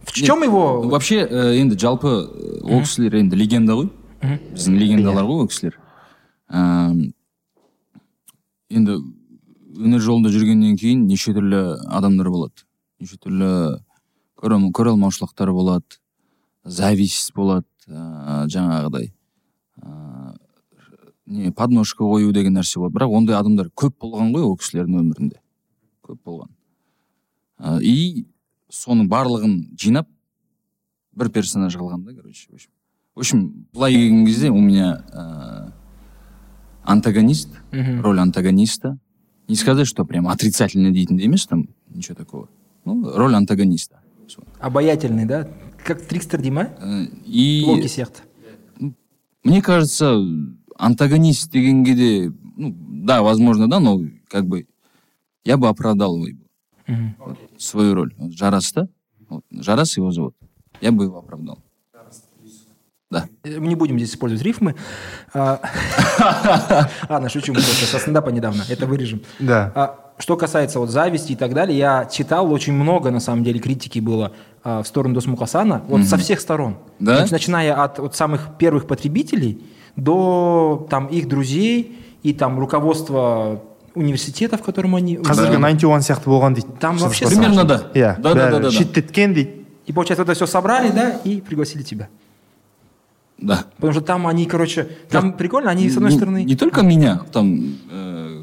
[0.04, 0.82] В Нет, чем его...
[0.82, 3.88] вообще э, енді жалпы э, ол кісілер енді легенда ғой.
[4.20, 5.78] Біздің легендалар ғой ол кісілер
[8.74, 8.98] енді
[9.74, 12.66] өнер жолында жүргеннен кейін неше түрлі адамдар болады.
[13.00, 13.80] Неше түрлі
[14.38, 16.00] көре алмаушылықтар болады
[16.64, 19.12] зависть болады ыыы жаңағыдай.
[19.82, 20.34] Ыыы
[21.26, 22.98] не подножка қою деген нәрсе болады.
[22.98, 25.40] Бірақ ондай адамдар көп болған ғой ол кісілердің өмірінде.
[26.04, 26.50] Көп болған.
[27.80, 28.26] И
[28.74, 30.08] соның барлығын жинап
[31.14, 32.48] бір персонаж қалған да короче
[33.14, 35.70] в общем былай келген кезде у меня э,
[36.82, 38.98] антагонист роль антагониста
[39.48, 42.48] не сказать что прям отрицательно дейтіндей емес там ничего такого
[42.84, 44.00] ну роль антагониста.
[44.58, 45.48] Обаятельный, да?
[45.84, 46.70] Как Трикстер Дима?
[46.78, 48.22] Э, и Локи сияқты.
[49.42, 50.18] мне кажется
[50.76, 54.66] антагонист дегенге де ну да возможно да но как бы
[55.44, 56.18] я бы оправдал
[57.59, 58.88] свою роль Вот жарас да
[59.29, 60.35] вот, жарас его зовут
[60.81, 61.59] я бы его оправдал
[63.11, 64.75] да Мы не будем здесь использовать рифмы.
[65.33, 65.61] А,
[67.09, 69.20] Ладно, шучу, мы просто со стендапа недавно, это вырежем.
[69.38, 73.44] да А, Что касается вот зависти и так далее, я читал очень много, на самом
[73.44, 74.33] деле, критики было
[74.64, 76.79] а, в сторону Досмухасана, вот со всех сторон.
[76.99, 77.23] Да?
[77.23, 79.62] Нач- начиная от вот самых первых потребителей
[79.97, 83.62] до там их друзей и там руководства
[83.95, 85.17] университета, в котором они...
[85.17, 87.41] қазіргі 91 сияқты болған дейді Там вообще Жазбаса.
[87.41, 87.84] Примерно да.
[87.93, 88.71] иә Да, да, да, да, да.
[88.71, 89.49] шеттеткен дейді
[89.88, 92.08] И, получается, это все собрали, да, и пригласили тебя.
[93.39, 96.43] да Потому что там они, короче, там прикольно, они, с одной не, стороны...
[96.43, 98.41] не только меня там э,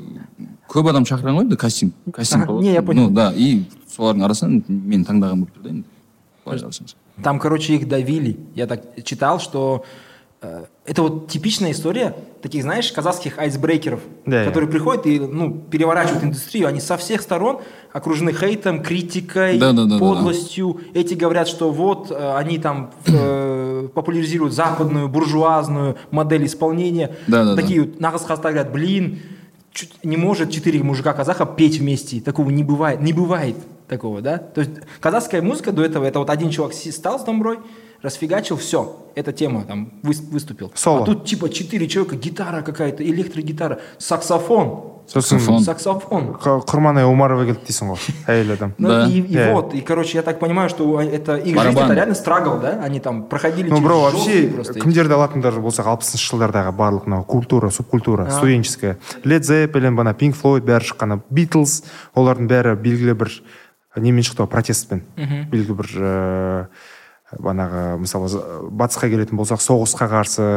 [0.69, 2.67] көп адам шақырған ғой енді кастинг кастинг Ага, болады.
[2.67, 3.09] не, я понял.
[3.09, 3.65] ну да и
[3.97, 5.85] солардың арасынан мен таңдаған болып тұр да енді
[6.45, 6.97] былай қарасаңыз.
[7.23, 8.37] Там, короче, их давили.
[8.55, 10.07] Я так читал, что э,
[10.86, 16.68] это вот типичная история таких, знаешь, казахских айсбрейкеров, Да, которые приходят и ну, переворачивают индустрию.
[16.68, 17.60] Они со всех сторон
[17.94, 20.82] окружены хейтом, критикой, Да, да, да, да, подлостью.
[20.96, 27.16] Эти говорят, что вот э, они там э, популяризируют западную буржуазную модель исполнения.
[27.28, 27.62] Да, да, да.
[27.62, 29.20] Такие вот нағыз қазақтар говорят, блин,
[29.72, 32.20] чуть- не может четыре мужика казаха петь вместе.
[32.20, 33.00] Такого не бывает.
[33.02, 33.56] Не бывает
[33.88, 34.40] такого, да?
[34.40, 37.60] То есть казахская музыка до этого, это вот один чувак стал с домброй,
[38.03, 40.71] расфигачил, все, эта тема там выс- выступил.
[40.75, 41.03] Соло.
[41.03, 44.93] А тут типа четыре человека, гитара какая-то, электрогитара, саксофон.
[45.07, 45.61] сосын Саксофон.
[45.63, 46.23] Саксофон.
[46.43, 49.07] Қ- құрманай омарова келді дейсің ғой әйел адам Ну Да.
[49.07, 49.53] и, и Э.
[49.55, 51.85] вот, и короче, я так понимаю, что это их жизнь Барабан.
[51.85, 52.81] это реально страгл, да?
[52.83, 56.73] Они там проходили ну через бро жесткие вообще просто эти- кімдерді алатындар болсақ алпысыншы жылдардағы
[56.77, 58.31] барлық мынау культура субкультура А.
[58.31, 61.85] студенческая лед зеппелин бана пинк флойд бәрі шыққан битлз
[62.17, 63.31] олардың бәрі белгілі бір
[63.97, 66.67] немен шықты ғой протестпен белгілі бір ыыы
[67.40, 68.30] банағы мысалы
[68.72, 70.48] батысқа келетін болсақ соғысқа қарсы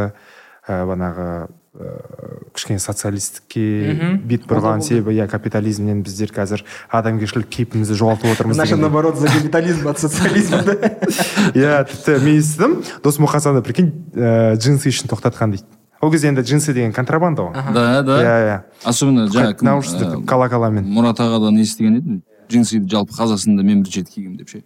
[0.66, 1.28] ә, банағы
[1.74, 6.62] ыыы кішкене социалистікке бет бұрған себебі иә капитализмнен біздер қазір
[6.94, 8.82] адамгершілік кейпімізді жоғалтып отырмыз дегендей.
[8.82, 10.74] наоборот, за капитализм от социализма, да?
[11.54, 12.76] иә тіпті мен естідім.
[13.02, 15.66] Досмұқасанды прикинь ііі джинсы үшін тоқтатқан дейді.
[16.00, 17.74] Ол кезде енді джинсы деген контрабанда ғой.
[17.74, 18.20] Да да.
[18.22, 18.58] Иә иә.
[18.84, 20.86] Особенно жаңа кім, наушниктер э, колоколамен.
[20.86, 22.22] Мұрат ағадан естіген едім.
[22.48, 24.62] Джинсиді жалпы қазақстанда мен бірінші рет кигемін деп ше.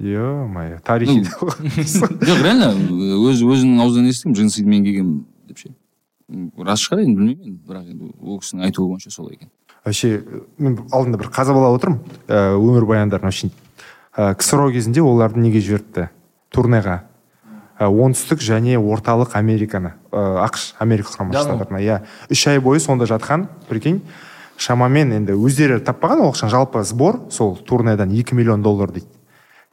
[0.00, 0.18] Е
[0.48, 2.72] мое тарихи жоқ реально
[3.30, 5.70] өз өзінің аузынан естідім джинсиді мен кигемін деп ше.
[6.58, 9.50] Рас шығар енді білмеймін енді бірақ енді ол кісінің айтуы бойынша солай екен.
[9.84, 10.24] Вообще
[10.58, 13.52] мен алдында бір қазбалап отырмын ііі өмірбаяндарын очень
[14.16, 16.08] ііі ксро кезінде оларды неге жіберіпті?
[16.50, 17.02] Турнеға.
[17.80, 21.80] І оңтүстік және орталық американы ыыы ақш америка құрама штаттарына.
[21.82, 24.00] Иә үш ай бойы сонда жатқан прикинь.
[24.56, 29.10] Шамамен енді өздері таппаған ол ақшаны жалпы сбор сол турнедан 2 миллион доллар дейді.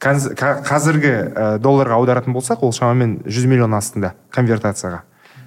[0.02, 5.02] Қазіргі ә, долларға аударатын болсақ ол шамамен 100 миллион астында конвертацияға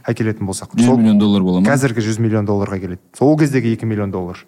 [0.07, 0.75] әкелетін болсақ.
[0.77, 1.67] 100 Сол- миллион доллар бола ма?
[1.67, 3.01] қазіргі 100 миллион долларға келеді.
[3.17, 4.45] Сол кездегі 2 миллион доллар.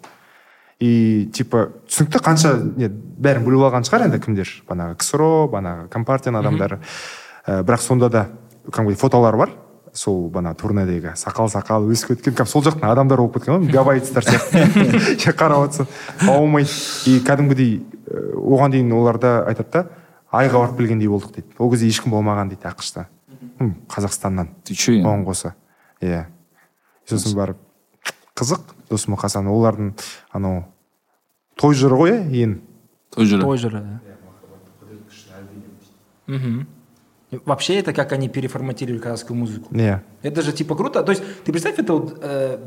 [0.80, 4.48] И типа түсінікті қанша не бәрін бөліп алған шығар енді кімдер?
[4.68, 6.78] Банағы ксро банағы компартияның адамдары.
[7.46, 8.26] Ә, бірақ сонда да
[8.70, 9.50] кәдімгідей фотолар бар.
[9.96, 14.24] Сол бана турнедегі сақал сақал өсіп кеткен кәдімгі сол жақтың адамдары болып кеткен ғой гавайцтар
[14.26, 15.32] сияқты.
[15.38, 16.70] Қарап отырсаң аумайды
[17.06, 17.72] и кәдімгідей
[18.34, 19.84] оған дейін оларда айтады да
[20.32, 21.54] айға барып келгендей болдық дейді.
[21.58, 23.06] Ол кезде ешкім болмаған дейді ақшта
[23.58, 25.54] М, қазақстаннан ты че оған қоса.
[26.00, 26.26] Иә.
[27.08, 27.58] Сосын барып
[28.38, 29.94] қызық досмұқасан олардың
[30.32, 30.62] анау
[31.58, 32.58] той жыры ғой иә ең.
[33.10, 33.42] Той жыры.
[33.42, 34.00] Той жыры, да.
[37.30, 39.74] Вообще это как они переформатировали казахскую музыку.
[39.74, 41.02] иә Это же типа круто.
[41.02, 42.58] То есть ты представь, это вот э,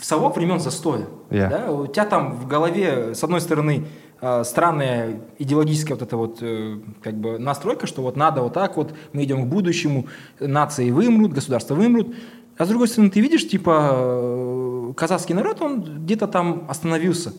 [0.00, 1.06] в совок времен застоя.
[1.30, 1.50] Yeah.
[1.50, 1.72] Да?
[1.72, 3.86] У тебя там в голове, с одной стороны,
[4.20, 8.76] э, странная идеологическая вот эта вот э, как бы настройка, что вот надо вот так
[8.76, 10.06] вот, мы идем к будущему,
[10.38, 12.14] нации вымрут, государства вымрут.
[12.56, 17.32] А с другой стороны, ты видишь, типа, э, казахский народ, он где-то там остановился.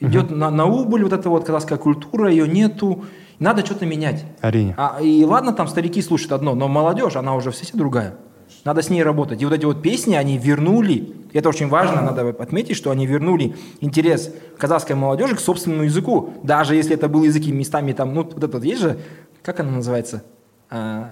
[0.00, 3.04] Идет на, на убыль вот эта вот казахская культура, ее нету.
[3.40, 4.24] Надо что-то менять.
[4.42, 8.14] әрине А, и ладно, там старики слушают одно, но молодежь, она уже все другая.
[8.64, 9.40] Надо с ней работать.
[9.40, 13.56] И вот эти вот песни, они вернули, это очень важно, надо отметить, что они вернули
[13.80, 16.34] интерес казахской молодежи к собственному языку.
[16.42, 18.98] Даже если это был языки местами там, ну, вот этот есть же,
[19.42, 20.22] как она называется?
[20.68, 21.10] А,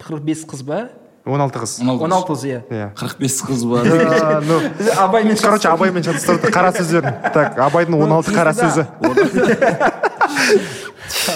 [0.00, 0.90] қырық бес қыз ба?
[1.24, 4.60] он алты қыз он алты қыз иә иә қырық бес қыз бар А, ну
[5.00, 8.68] абаймен короче абаймен шатастырды қара сөздерін так абайдың он алты қара да.
[8.68, 8.84] сөзі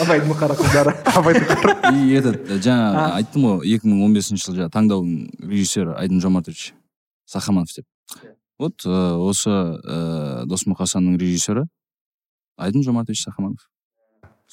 [0.03, 0.93] абайдың қара қыздары.
[1.19, 1.45] Абайдың
[1.95, 2.87] и этот жаңа
[3.19, 5.15] айттым ғой екі мың он бесінші жылы жаңағы таңдаудың
[5.51, 6.61] режиссері айдын жомартович
[7.27, 7.87] сахаманов деп.
[8.59, 11.63] Вот э, осы э, досмұқ хасанның режиссері
[12.59, 13.61] айдын жомартович сахаманов.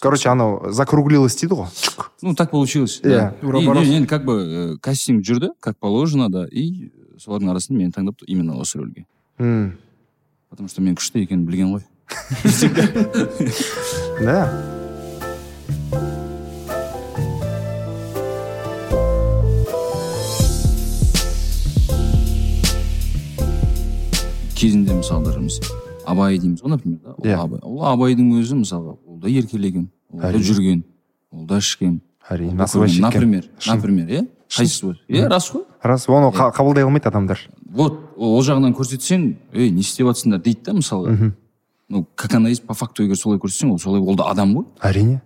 [0.02, 1.68] Короче анау закруглилось дейді ғой.
[2.22, 3.10] Ну так получилось Иә.
[3.10, 3.34] да.
[3.42, 3.88] И, Уроборос.
[3.88, 8.16] не, енді как бы э, кастинг жүрді как положено да и солардың арасында мені таңдап
[8.28, 9.06] именно осы рөлге.
[9.40, 9.78] М,
[10.50, 11.84] потому что мен күшті екенін білген ғой.
[14.22, 14.75] Да.
[24.56, 25.60] Кезінде мысалы біз
[26.08, 27.14] абай дейміз ғой например да?
[27.18, 27.38] Ол Иә.
[27.44, 27.60] абай.
[27.64, 30.84] Ол абайдың өзі мысалға ол да еркелеген ол да жүрген
[31.32, 32.00] ол да ішкен.
[32.30, 34.28] Әрине например например иә?
[34.50, 35.66] Қайсысы иә рас қой.
[35.84, 37.40] Рас оны қа- қабылдай алмайды адамдар.
[37.66, 41.12] Вот ол жағынан көрсетсең ей не істеп жатсыңдар дейді да мысалға.
[41.12, 41.34] Мгм.
[41.90, 44.66] ну как она есть по факту егер солай көрсетсең ол солай ол да адам ғой.
[44.82, 45.22] Әрине.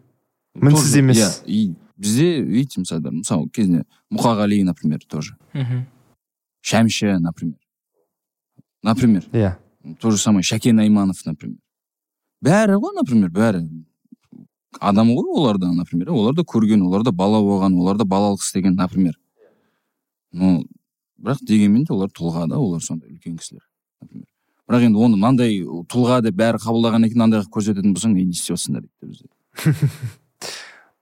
[0.55, 1.17] Мінсіз емес.
[1.17, 5.35] иә и бізде видите мысалы мысалы кезінде мұқағали например тоже.
[5.53, 5.85] Мгм.
[6.61, 7.57] шәмші например.
[8.83, 9.23] Например.
[9.31, 9.55] Иә.
[9.99, 11.57] То же самое шәкен айманов например.
[12.41, 13.67] Бәрі ғой например бәрі.
[14.79, 18.43] Адам ғой олар да например олар да көрген олар да бала болған олар да балалық
[18.43, 19.19] істеген например.
[20.31, 20.63] Но
[21.19, 23.63] бірақ дегенмен де олар тұлға да олар сондай үлкен кісілер
[24.01, 24.27] например.
[24.69, 28.37] Бірақ енді оны мынандай тұлға деп бәрі қабылдағаннан кейін андай қылып көрсететін болсаң ей не
[28.37, 29.27] істеп жатсыңдар дейді да бізде.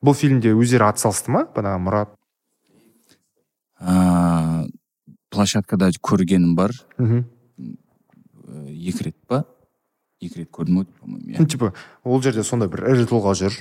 [0.03, 1.45] бұл фильмде өздері атсалысты ма?
[1.55, 2.13] Бағанағы мұрат?
[3.79, 4.65] Аа,
[5.33, 6.73] площадкада көргенім бар.
[6.97, 7.23] Мхм.
[8.47, 9.43] Э, екі рет па?
[10.21, 13.35] Екі рет көрдім деймін, по моему ну иә типа ол жерде сондай бір ірі тұлға
[13.37, 13.59] жүр.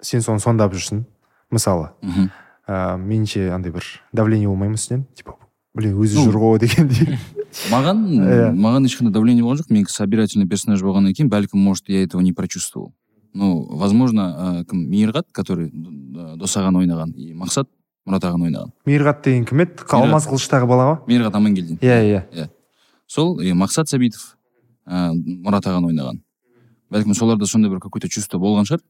[0.00, 1.04] Сен соны сомдап жүрсің
[1.52, 1.90] мысалы.
[2.02, 2.30] Мхм.
[2.66, 5.04] ә, меніңше андай бір давление болмай ма үстінен.
[5.14, 5.36] Типа
[5.74, 7.18] блин өзі Ну, жүр ғой дегендей.
[7.74, 8.48] маған Иә.
[8.56, 9.68] маған ешқандай давление болған жоқ.
[9.72, 12.94] Мен собирательный персонаж болғаннан кейін бәлкім может я этого не прочувствовал.
[13.34, 17.68] Ну возможно ә, кім мейірғат который д- дос ағаны ойнаған и мақсат
[18.06, 18.72] мұрат ағаны ойнаған.
[18.86, 19.86] Мейірғат деген кім еді?
[19.90, 20.98] Алмаз қылыштағы бала ма?
[21.08, 22.48] Мейірғат амангелдин иә иә.
[23.06, 24.36] Сол и мақсат сәбитов
[24.86, 26.20] ә, мұрат ағаны ойнаған.
[26.92, 28.82] Бәлкім соларда сондай бір какой то чувство болған шығар.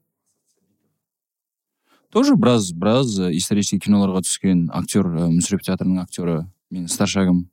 [2.10, 7.44] Тоже біраз біраз исторический киноларға түскен актер ә, мүсіреп театрының актері менің старшагым.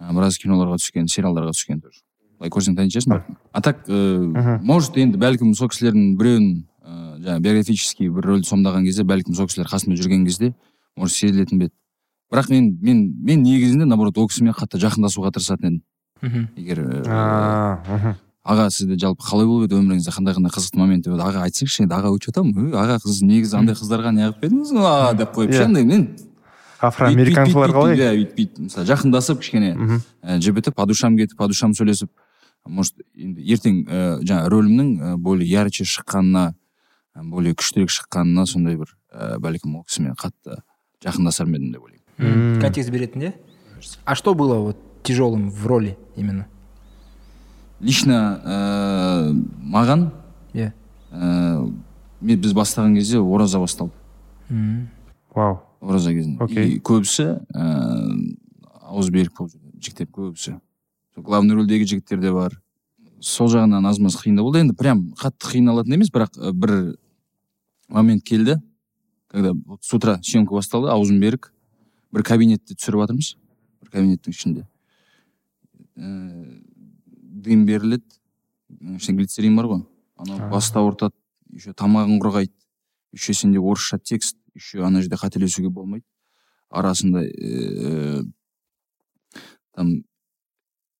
[0.00, 2.03] Ә, біраз киноларға түскен сериалдарға түскен тоже.
[2.38, 4.64] Былай көрсең танитын шығарсың а так Мгм.
[4.64, 6.48] может енді бәлкім сол кісілердің біреуін
[6.84, 10.52] ә, жаңағы биографический бір рөлді сомдаған кезде бәлкім сол кісілер қасымда жүрген кезде
[10.96, 11.74] может сезілетін бе еді
[12.32, 15.82] бірақ мен мен мен негізінде наоборот ол кісімен қатты жақындасуға тырысатын едім
[16.22, 16.48] Мгм.
[16.56, 16.78] егер
[17.88, 18.14] мхм.
[18.44, 21.94] аға сізде жалпы қалай болып еді өміріңізде қандай қандай қызықты момент еді аға айтсаңызшы енді
[21.96, 26.08] аға «Ө, аға сіз негізі андай қыздарға неғып едіңіз а деп қойып ше андай мен
[26.88, 27.96] афроамериканцылар қалай?
[27.98, 29.72] иә өйтіп бүйтіп мысалы жақындасып кішкене
[30.22, 32.10] ә, жібітіп по душам кетіп по душам сөйлесіп
[32.66, 38.76] может енді ертең ә, жаңағы рөлімнің ә, более ярче шыққанына ә, более күштірек шыққанына сондай
[38.80, 40.60] бір ә, бәлкім ол кісімен қатты
[41.04, 42.60] жақындасар ма едім деп ойлаймын.
[42.62, 43.32] Контекст беретін иә?
[44.04, 46.46] А что было вот тяжелым в роли именно?
[47.80, 50.10] Лично ә, маған
[50.54, 50.72] иә.
[51.12, 51.72] ә,
[52.20, 53.92] мен біз бастаған кезде ораза басталды.
[54.48, 54.88] М.
[55.34, 55.63] вау.
[55.84, 56.76] Ораза кезінде Окей.
[56.76, 58.36] и көбісі ыыы
[58.84, 60.58] ауыз берік болып жүрді жігіттер көбісі
[61.16, 62.58] главный рөлдегі жігіттер де бар
[63.20, 66.96] сол жағынан аз маз қиындау болды енді прям қатты қиналатын емес бірақ бір
[67.88, 68.60] момент келді
[69.28, 71.52] когда вот с утра съемка басталды аузым берік
[72.14, 73.34] бір кабинетте түсіріп жатырмыз
[73.82, 74.62] бір кабинеттің ішінде.
[75.98, 76.62] Ііі
[77.44, 78.06] дым беріледі.
[78.94, 79.82] Ішінде глицерин бар ғой.
[80.16, 81.14] Анау басты ауыртады
[81.50, 82.54] еще тамағың құрғайды.
[83.12, 86.06] Еще сенде орысша текст еще ана жерде қателесуге болмайды
[86.70, 88.32] арасында ііі
[89.74, 90.04] там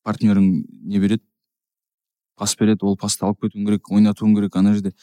[0.04, 1.24] партнерің не береді
[2.36, 4.94] пас береді ол пасты алып кетуің керек ойнатуың керек ана жерде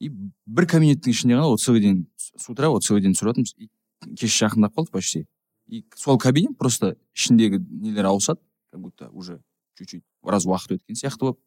[0.00, 3.70] и бір кабинеттің ішінде ғана отцовый день с утра отцовый день түсіріп жатырмыз и
[4.18, 5.26] кеш жақындап қалды почти.
[5.66, 8.40] И сол кабинет просто ішіндегі нелер ауысады
[8.70, 9.40] как будто уже
[9.78, 11.40] чуть чуть біраз уақыт өткен сияқты болып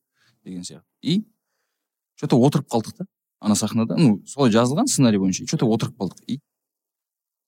[0.44, 0.88] деген сияқты.
[1.02, 1.28] И
[2.16, 3.06] че то отырып қалдық та.
[3.40, 6.24] Ана сахнада ну солай жазылған сценарий бойынша че то отырып қалдық.
[6.28, 6.40] И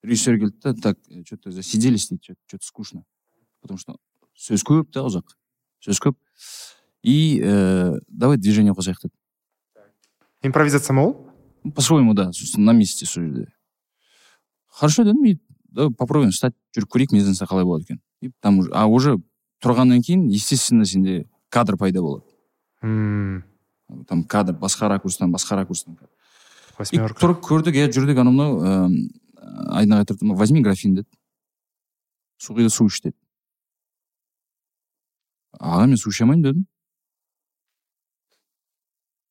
[0.04, 3.04] режиссер келді да так че то засиделись дейді че то скучно
[3.62, 3.98] потому что
[4.36, 5.36] сөз көп та ұзақ?
[5.84, 6.16] Сөз көп.
[7.04, 9.14] И ә, давай движение қосайық деді.
[10.44, 11.30] Импровизация ма ол
[11.64, 13.48] Ну, по-своему да сосын на месте сол жерде
[14.68, 18.72] хорошо дедім и давай попробуем встать жүріп көрейік мезенса қалай болады екен и там уже
[18.74, 19.18] а уже
[19.62, 22.24] тұрғаннан кейін естественно сенде кадр пайда болады.
[22.82, 23.44] Мм
[24.09, 26.07] там кадр басқа ракурстан басқа ракурстан и
[26.79, 29.11] восьмерка тұрып көрдік иә жүрдік анау мынау ыыы
[29.79, 31.09] айнаға тұрдым возьми графин деді
[32.39, 33.17] су құй да су іш деді
[35.61, 36.67] аға мен су іше алмаймын дедім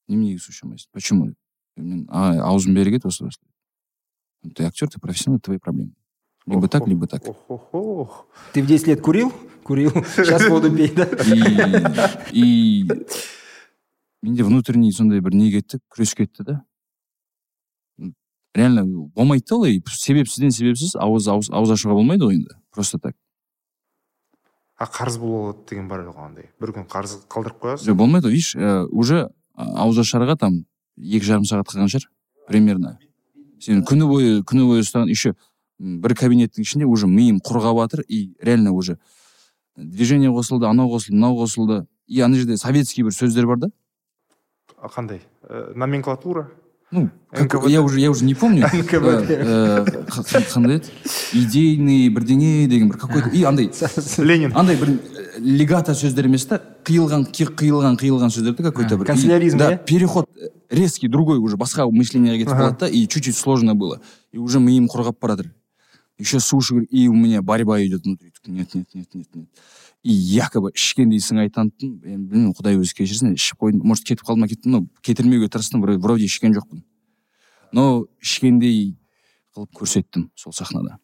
[0.08, 3.52] неменеге су іше алмайсың почему деді мен аға аузым бері кет осылай осылай
[4.44, 5.94] «Ну, ты актер ты профессионал это твои проблемы
[6.46, 8.28] либо так либо так Ох-ох-ох.
[8.52, 9.32] Ты в 10 лет курил?
[9.64, 9.92] Курил.
[9.92, 11.06] Сейчас воду пей, да?
[12.34, 12.90] и и
[14.23, 16.61] менде внутренний сондай бір не кетті күрес кетті да.
[18.55, 19.83] Реально болмайды да олай.
[19.87, 23.17] Себепсізден себепсіз ауыз ауыз, ауыз ашуға болмайды ғой енді просто так.
[24.79, 26.51] А қарыз болады деген бар ғой андай.
[26.61, 30.65] бір күн қарыз қалдырып қоясың жоқ болмайды ғой видишь ә, уже ауыз ашарға там
[30.97, 32.09] екі жарым сағат қалған шығар
[32.49, 32.99] примерно.
[33.61, 35.35] Сен күні бойы күні бойы ұстаған еще
[35.79, 38.99] бір кабинеттің ішінде уже миым құрғап жатыр и реально уже
[39.77, 41.87] движение қосылды анау қосылды мынау қосылды.
[42.07, 43.71] И ана жерде советский бір сөздер бар да.
[44.96, 46.50] қандай Э, номенклатура
[46.92, 47.70] ну как- НКВД.
[47.70, 49.30] я уже я уже не помню НКВД.
[49.32, 50.90] Э, э, қ- қандай еді
[51.34, 53.72] идейный бірдеңе деген бір какой то и андай
[54.18, 58.88] ленин андай бір э, легато сөздер емес та қиылған ки- қиылған қиылған сөздер да какой
[58.88, 59.86] то А, бір канцеляризм, И- да иә?
[59.86, 62.64] переход э, резкий другой уже басқа мышлениеге кетіп Ага.
[62.64, 64.00] қалады да и чуть чуть сложно было
[64.32, 65.52] и уже миым құрғап бара жатыр
[66.20, 69.48] еще су ішу керек и у меня борьба идет внутри нет нет нет нет нет
[69.48, 69.48] и
[70.05, 73.83] Якобы ішкендей сыңай таныттым енді білмеймін құдай өзі кешірсін ішіп қойдым.
[73.83, 76.85] Может кетіп қалды ма кетті ну кетірмеуге тырыстым вроде вроде ішкен жоқпын.
[77.73, 78.97] Но ішкендей
[79.57, 80.99] қылып көрсеттім сол сахнада.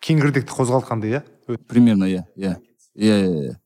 [0.00, 1.22] Кеңгірдекті қозғалтқандай иә?
[1.66, 2.56] Примерно иә иә.
[2.94, 3.56] Иә иә иә.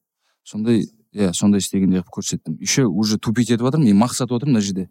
[0.43, 2.57] Сондай иә сондай істегендей қылып көрсеттім.
[2.61, 4.89] Еще уже тупить етіп жатырмын и мақсат отырмын мына жерде.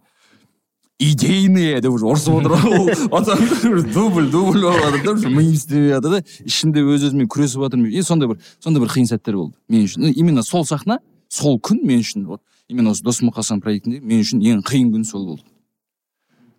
[1.02, 2.90] Идейные деп уже ұрысып отыр ол
[3.22, 7.64] уже дубль дубль болып жатыр да уже миым істемей жатыр да ішімде өз өзімен күресіп
[7.66, 7.90] жатырмын.
[7.90, 10.12] И сондай бір сондай бір қиын сәттер болды мен үшін.
[10.14, 11.00] Именно сол сахна
[11.30, 15.04] сол күн мен үшін вот именно осы дос мұқасан проектінде мен үшін ең қиын күн
[15.04, 15.44] сол болды.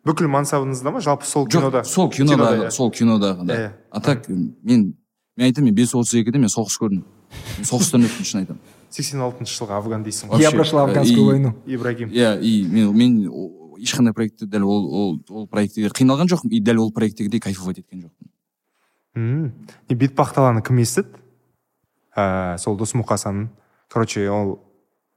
[0.04, 0.98] Бүкіл мансабыңызда ма?
[1.00, 1.84] Жалпы сол жоқ кинода?
[1.84, 2.70] сол кинодағы Кинода, иә.
[2.74, 3.54] сол кинодағы да.
[3.54, 3.70] Иә.
[3.92, 4.96] а так мен
[5.36, 7.04] мен айтамын мен бес отыз екіде мен соғыс көрдім.
[7.62, 8.58] Соғыстан өттім шын айтамын.
[8.90, 11.54] сексен алтыншы жылғы афган дейсің ғой Я прошла афганскую войну.
[11.66, 12.10] ибрагим.
[12.10, 13.30] Иә и мен мен
[13.82, 16.50] ешқандай проектте дәл ол ол ол проектте қиналған жоқпын.
[16.54, 18.30] И дәл ол проекттегідей кайфовать еткен жоқпын.
[19.14, 19.52] Мм
[19.90, 21.18] не бетпақдаланы кім естіді?
[22.16, 23.48] Ә, сол досмұқасанның
[23.92, 24.58] короче ол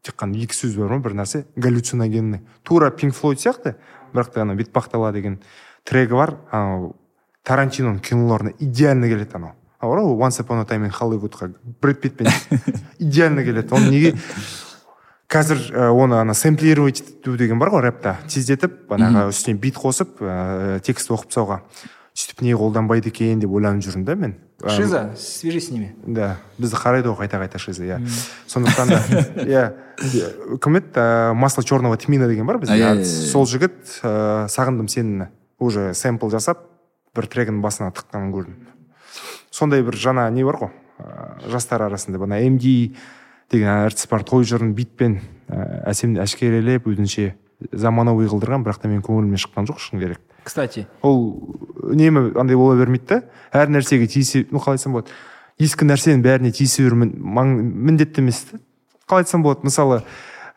[0.03, 1.45] тек қана екі сөз бар ма бір нәрсе.
[1.55, 2.41] Галлюциногенный.
[2.63, 3.75] Тура пинк флойд сияқты.
[4.13, 5.39] Бірақ та ана бетпақдала деген
[5.83, 6.37] трегі бар.
[6.51, 6.95] Анау
[7.45, 9.55] тарантиноның киноларына идеально келеді анау.
[9.81, 12.27] Бар ғой once upon a time in hollywoodқа брэд питтпен
[12.99, 13.73] идеально келеді.
[13.75, 14.15] Оны неге
[15.35, 20.21] қазір ә, оны ана сэмплировать ету деген бар ғой рэпта тездетіп бағанағы үстіне бит қосып
[20.23, 21.61] ә, текст оқып тастауға.
[22.15, 24.35] Сөйтіп не қолданбайды екен деп ойланып жүрмін да мен.
[24.71, 25.95] Шиза, свяжись с ними.
[26.07, 26.37] да.
[26.57, 27.97] Бізді қарайды ғой қайта қайта шиза иә.
[28.47, 29.01] Сондықтан да
[29.43, 29.65] иә.
[30.63, 30.93] Кім еді?
[30.95, 32.77] Ә, масло черного тмина деген бар бізде.
[32.79, 33.31] Иә, иә, иә.
[33.31, 35.27] сол жігіт ә, сағындым сені
[35.59, 36.63] уже сэмпл жасап
[37.15, 38.55] бір трегінің басына тыққанын көрдім.
[39.51, 40.71] Сондай бір жаңа не бар ғой?
[41.51, 42.63] Жастар арасында ана мд
[43.51, 44.23] деген әртіс бар.
[44.27, 47.33] Той жырын битпен ә, әсем әшкерелеп өзінше
[47.71, 50.21] заманауи қылдырған бірақ та менің көңілімнен шыққан жоқ шыны керек.
[50.45, 51.41] Кстати, ол
[51.81, 53.21] үнемі андай бола бермейді да.
[53.55, 55.13] Әр нәрсеге тиісе ну қалай айтсам болады.
[55.57, 58.59] Ескі нәрсенің бәріне тиісе беру міндетті емес та.
[59.09, 60.03] Қалай айтсам болады мысалы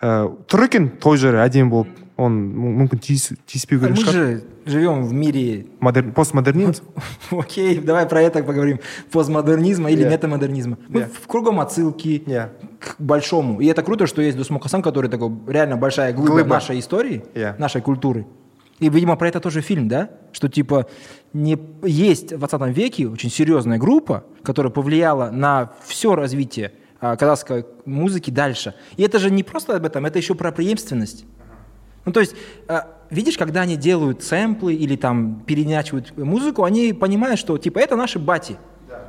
[0.00, 2.04] ә, тұр екен той жыры әдемі болып.
[2.17, 5.65] оны мү- мүмкін тиіс, тиіспеу керек мы шығар же живем в мире...
[5.79, 6.11] Модер...
[6.13, 6.83] постмодернизм
[7.31, 8.79] Окей, давай про это поговорим.
[9.11, 10.09] Постмодернизма или Yeah.
[10.11, 10.77] метамодернизма.
[10.89, 11.09] Мы Yeah.
[11.21, 12.49] в кругом отсылки Yeah.
[12.79, 13.59] к большому.
[13.61, 16.49] И это круто, что есть Дусмукасан, который такой реально большая глыба, Глыба.
[16.55, 17.55] нашей истории, Yeah.
[17.59, 18.25] нашей культуры.
[18.79, 20.09] И, видимо, про это тоже фильм, да?
[20.31, 20.87] Что, типа,
[21.33, 21.57] не...
[21.83, 28.31] есть в 20 веке очень серьезная группа, которая повлияла на все развитие а, казахской музыки
[28.31, 28.73] дальше.
[28.97, 31.25] И это же не просто об этом, это еще про преемственность.
[32.08, 32.34] Ну, то есть,
[32.68, 37.96] а, видишь, когда они делают сэмплы или там переначивают музыку, они понимают, что, типа, это
[37.96, 38.56] наши бати.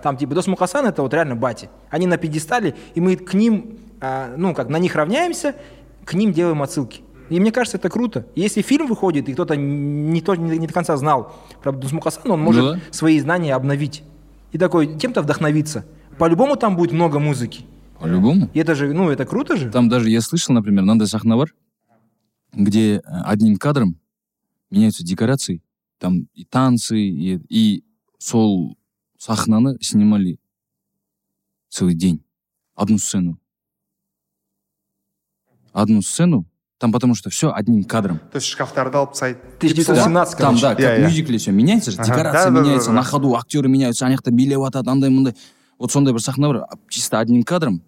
[0.03, 1.69] Там, типа, Дос Мукасан это вот реально бати.
[1.89, 5.55] Они на пьедестале, и мы к ним, а, ну, как, на них равняемся,
[6.03, 6.99] к ним делаем отсылки.
[7.29, 8.25] И мне кажется, это круто.
[8.35, 11.33] Если фильм выходит, и кто-то не, то, не, не до конца знал
[11.63, 12.79] про Дусмукасан, он может Ну да.
[12.91, 14.03] свои знания обновить.
[14.51, 15.85] И такой тем-то вдохновиться.
[16.17, 17.63] По-любому там будет много музыки.
[17.97, 18.49] По-любому.
[18.53, 19.69] И это же, ну, это круто же.
[19.69, 21.53] Там даже я слышал, например, мынандай сахна бар,
[22.53, 23.99] где э, одним кадром
[24.69, 25.61] меняются декорации,
[25.97, 27.83] там и танцы, и, и
[28.17, 28.77] сол
[29.17, 30.39] сахнаны снимали
[31.69, 32.23] целый день.
[32.75, 33.39] Одну сцену.
[35.73, 36.45] Одну сцену,
[36.77, 38.19] там потому что все одним кадром.
[38.31, 40.61] то есть шкафтарды алып тастайды 1917, Там, короче.
[40.61, 41.05] да, как иә.
[41.05, 42.05] мюзикле все меняется же, Ага.
[42.11, 42.95] декорация Да, да, да, меняется, да.
[42.95, 45.35] на ходу актеры меняются, ана жақта билеп атады, андай мындай.
[45.77, 47.81] Вот сондай бір сахна бар, чисто одним кадром,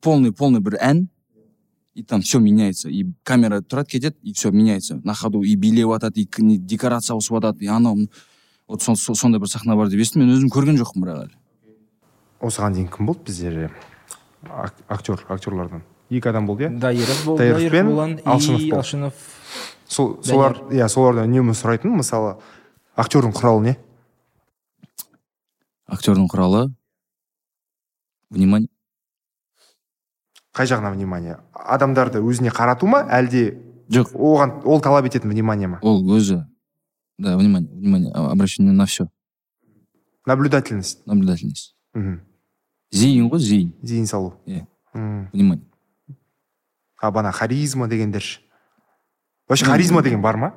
[0.00, 1.08] полный-полный бір ән,
[1.94, 2.88] и там все меняется.
[2.88, 5.00] И камера тұрады кетеді, и все меняется.
[5.04, 6.28] На ходу и билеп атады, и
[6.58, 8.08] декорация ауысып атады, и анау.
[8.68, 11.34] Вот сон- со- сондай бір сахна бар деп естідім, мен өзім көрген жоқпын бірақ әлі.
[12.40, 13.70] осыған дейін кім болды бізде
[14.48, 18.22] Ак- актер актерлардан екі адам болды иә Дайыров бол, Дайыров пен болды.
[18.24, 19.12] Алшынов.
[19.88, 22.38] сол солар иә солардан үнемі сұрайтын мысалы
[22.96, 23.76] актердің құралы не
[25.90, 26.72] Актердің құралы,
[28.30, 28.68] внимание,
[30.54, 31.38] қай жағына внимание?
[31.52, 33.58] Адамдарды өзіне қарату ма әлде
[33.90, 35.78] жоқ, оған ол талап ететін внимание ма?
[35.82, 36.44] Ол өзі,
[37.18, 39.08] да, внимание, внимание, обращение на все,
[40.26, 41.06] наблюдательность.
[41.06, 41.74] Наблюдательность.
[41.94, 42.20] мхм
[42.92, 44.34] Зейін ғой, зейін, зейін салу.
[44.46, 44.66] Иә.
[45.32, 45.66] Внимание.
[47.00, 48.40] а бана харизма дегендер ше
[49.48, 50.52] вообще харизма деген бар ма?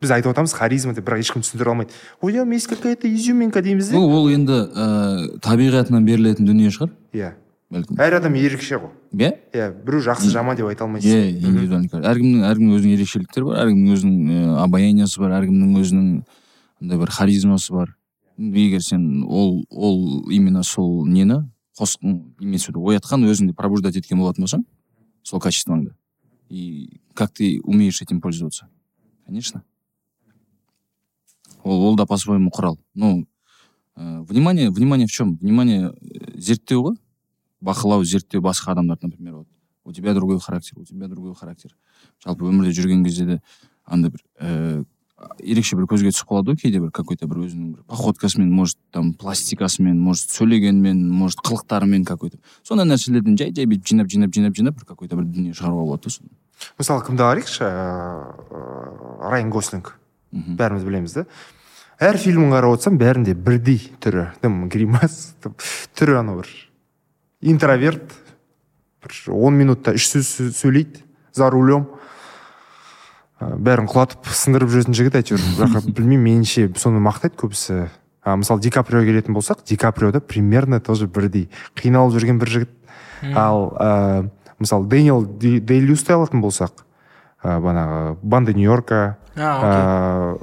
[0.00, 1.92] Біз айтып отырмыз харизма деп бірақ ешкім түсіндіре алмайды.
[2.20, 3.96] Ой там есть какая то изюминка дейміз де.
[3.96, 6.90] Ол енді ә, табиғатынан берілетін дүние шығар.
[7.12, 7.34] Иә.
[7.70, 7.98] Бәлкім.
[8.02, 8.90] Әр адам ерекше ғой.
[9.14, 9.30] Иә?
[9.54, 13.62] Иә біреу жақсы жаман деп айта алмайсың иә индивидуальный кар- әркімнің әркімнің өзінің ерекшеліктері бар
[13.64, 16.10] әркімнің өзінің обаяниясы бар әркімнің өзінің
[16.82, 17.96] андай бір харизмасы бар.
[18.38, 21.44] Егер сен ол ол именно сол нені
[21.78, 24.64] қосқын имеется в виду оятқан өзіңді пробуждать еткен болатын болсаң
[25.22, 25.94] сол качествоңды.
[26.48, 28.68] И как ты умеешь этим пользоваться?
[29.26, 29.62] Конечно.
[31.62, 32.78] Ол ол да по своему құрал.
[32.94, 33.26] Ну
[33.96, 36.96] ә, внимание внимание в чем внимание ә, зерттеу ғой.
[37.60, 39.48] Бақылау зерттеу басқа адамдарды например вот
[39.84, 41.76] у тебя другой характер у тебя другой характер.
[42.24, 43.42] Жалпы өмірде жүрген кезде де
[43.84, 44.84] андай бір ііі
[45.44, 48.78] ерекше бір көзге түсіп қалады ғой кейде бір какой то бір өзінің бір походкасымен может
[48.94, 54.34] там пластикасымен может сөйлегенмен может қылықтарымен какой то сондай нәрселерден жай жай бүйтіп жинап жинап
[54.34, 56.32] жинап жинап бір какой то бір дүние шығаруға болады да соны
[56.78, 57.68] мысалы кімді алайықшы?
[57.68, 59.94] Ыыы, райан гослинг
[60.32, 60.56] мхм.
[60.56, 61.26] бәріміз білеміз да.
[62.00, 65.34] Әр фильмін қарап отырсам бәрінде бірдей түрі тым гримас
[65.96, 66.48] түрі анау бір
[67.42, 68.12] интроверт
[69.02, 71.86] бір он минутта үш сөз сө- сөйлейді за рулем.
[73.40, 75.40] Ә, бәрін құлатып сындырып жүретін жігіт әйтеуір.
[75.60, 77.88] Бірақ білмеймін меніңше соны мақтайды көбісі.
[78.22, 82.52] А, мысалы ди каприо келетін болсақ ди каприо да примерно тоже бірдей қиналып жүрген бір
[82.52, 82.76] жігіт.
[83.34, 84.28] Ал ә,
[84.58, 86.84] мысалы дэниел дей люсты алатын болсақ
[87.42, 90.36] ә, бағанағы банды нью йорка ә,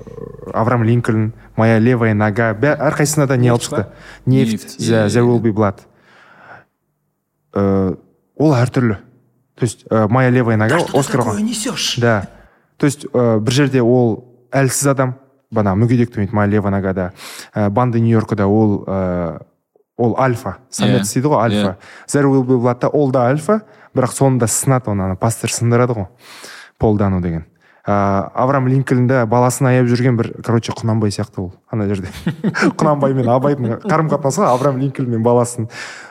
[0.53, 3.85] авраам линкольн моя левая нога әрқайсысына да не алып шықты.
[4.25, 5.85] нефть иә, will be blood
[7.57, 7.95] Ә,
[8.37, 8.99] ол әртүрлі.
[9.57, 11.95] То есть ә, моя левая нога оскар такое несешь?
[11.97, 12.27] да.
[12.77, 15.15] То есть ә, бір жерде ол әлсіз адам.
[15.49, 17.13] Бана мүгедек демейді моя левая ногада
[17.55, 19.41] ә, банды нью йоркада ол ә,
[19.97, 20.57] ол альфа.
[20.69, 21.13] Самец Иә.
[21.13, 21.77] дейді ғой альфа.
[22.13, 23.61] Be bloodта ол да альфа
[23.95, 26.07] бірақ соңында сынады оны ана пастор сындырады ғой.
[26.77, 27.45] Пол дану деген.
[27.87, 32.11] Ә, авраам линкольнда баласын аяп жүрген бір короче құнанбай сияқты ол ана жерде.
[32.77, 35.69] Құнанбай мен абайдың қарым қатынасы ғой авраам линкольн мен баласын.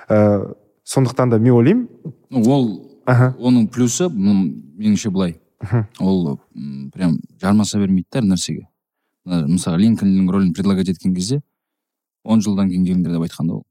[0.08, 0.54] Ә,
[0.86, 1.88] сондықтан да мен ойлаймын.
[2.30, 3.34] Ол Аха.
[3.38, 5.36] оның плюсы меніңше былай.
[5.98, 6.38] Ол
[6.94, 8.66] прям жармаса бермейді да әр нәрсеге.
[9.26, 11.42] Мысалы линкольннің рөлін предлагать еткен кезде
[12.24, 13.66] он жылдан кейін келіңдер деп айтқан да ол.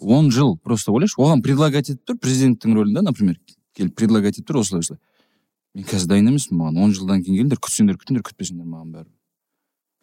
[0.00, 3.38] Он жыл просто ойлашы оған предлагать етіп тұр президенттің рөлін да например
[3.74, 5.00] келіп предлагать етіп тұр осылай осылай
[5.74, 6.82] мен қазір дайын емеспін маған.
[6.84, 9.14] Он жылдан кейін келіңдер күтсеңдер күтіңдер күтпесеңдер маған бәрібір.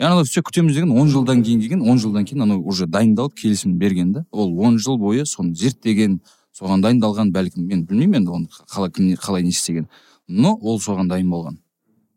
[0.08, 3.78] Анау все күтеміз деген он жылдан кейін келген он жылдан кейін анау уже дайындалып келісім
[3.78, 6.22] берген да ол он жыл бойы соны зерттеген
[6.58, 9.88] соған дайындалған бәлкім мен білмеймін енді оны қалай кім қалай не істеген.
[10.28, 11.58] Но ол соған дайын болған.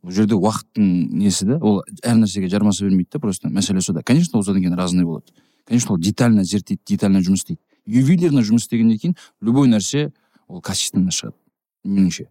[0.05, 4.03] Ол жерде уақыттың несі да ол әр нәрсеге жармаса бермейді да просто мәселе сода.
[4.03, 5.33] Конечно ол содан кейін разный болады.
[5.67, 7.61] Конечно ол детально зерттейді детально жұмыс істейді.
[7.87, 10.13] Ювелирно жұмыс істегеннен кейін любой нәрсе
[10.49, 11.37] ол качественно шығады.
[11.85, 12.29] Меніңше.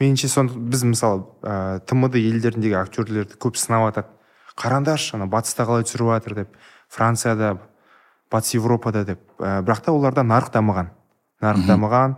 [0.00, 4.21] Меніңше сон біз мысалы ә, тмд елдеріндегі актерлерді көп сынап жатады
[4.58, 6.56] қараңдаршы ана батыста қалай түсіріп жатыр деп
[6.92, 7.56] францияда
[8.32, 9.20] батыс европада деп.
[9.38, 10.90] Ә, бірақ та оларда нарық дамыған.
[11.42, 12.16] Нарық дамыған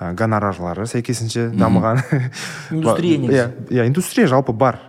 [0.00, 2.02] ә, гонорарлары сәйкесінше дамыған.
[2.76, 3.36] Индустрия негізі.
[3.36, 4.80] иә иә индустрия жалпы бар.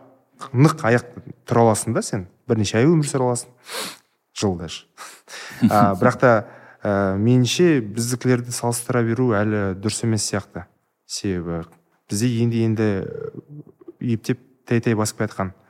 [0.54, 1.06] Нық аяқ
[1.46, 3.52] тұра аласың да сен бірнеше ай өмір сүре аласың.
[4.38, 4.88] Жыл даже.
[5.70, 6.30] А, бірақ та
[6.84, 10.66] ә, меніңше біздікілерді салыстыра беру әлі дұрыс емес сияқты.
[11.06, 11.62] Себебі
[12.10, 12.88] бізде енді енді
[14.02, 15.61] ептеп тәй тәй басып келе жатқан ә,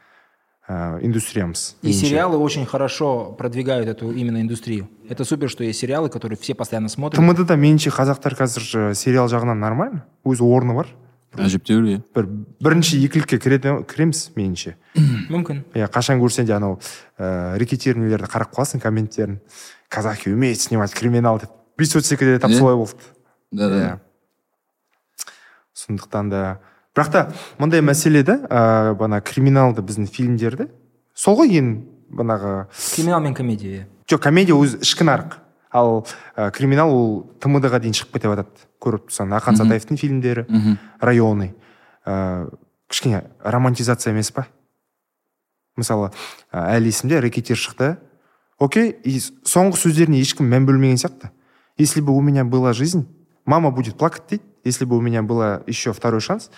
[0.70, 2.00] индустриямыз И меніңше.
[2.06, 4.88] сериалы очень хорошо продвигают эту именно индустрию.
[5.10, 7.20] Это супер, что есть сериалы, которые все постоянно смотрят.
[7.22, 10.06] тмд да меніңше қазақтар қазір ә, сериал жағынан нормально.
[10.24, 10.88] Өз орны бар.
[11.36, 12.26] Әжептәуір иә бір
[12.60, 14.76] бірінші екілікке кіреді- кіреміз меніңше.
[15.32, 15.64] Мүмкін.
[15.74, 16.80] иә қашан көрсең де анау
[17.18, 19.40] ә, рекетирнийлерді қарап қаласың комменттерін.
[19.90, 21.50] Казахи умеет снимать криминал деп.
[21.82, 22.94] Соцсетіде тап солай болды.
[23.52, 24.00] Да да иә.
[25.74, 26.60] Сондықтан да
[26.96, 27.22] бірақ та
[27.60, 30.68] мындай мәселе да ә, бана криминалды біздің фильмдерді
[31.16, 31.72] сол ғой ең
[32.12, 33.88] банағы Криминал мен комедия.
[34.10, 35.38] жоқ комедия өзі ішкі нарық.
[35.72, 39.32] Ал ә, криминал ол тмд ға дейін шығып кете жатады көріп тұрсаң.
[39.38, 41.54] Ақан сатаевтың фильмдері мхм районы.
[42.06, 42.50] Ә,
[42.92, 44.48] кішкене романтизация емес па?
[45.80, 46.12] Мысалы
[46.52, 47.96] ә, әлі есімде рэкетир шықты.
[48.60, 49.16] Окей и
[49.48, 51.32] соңғы сөздеріне ешкім мән бөлмеген сияқты.
[51.78, 53.08] Если бы у меня была жизнь
[53.46, 54.44] мама будет плакать дейді.
[54.66, 56.52] Если бы у меня была еще второй шанс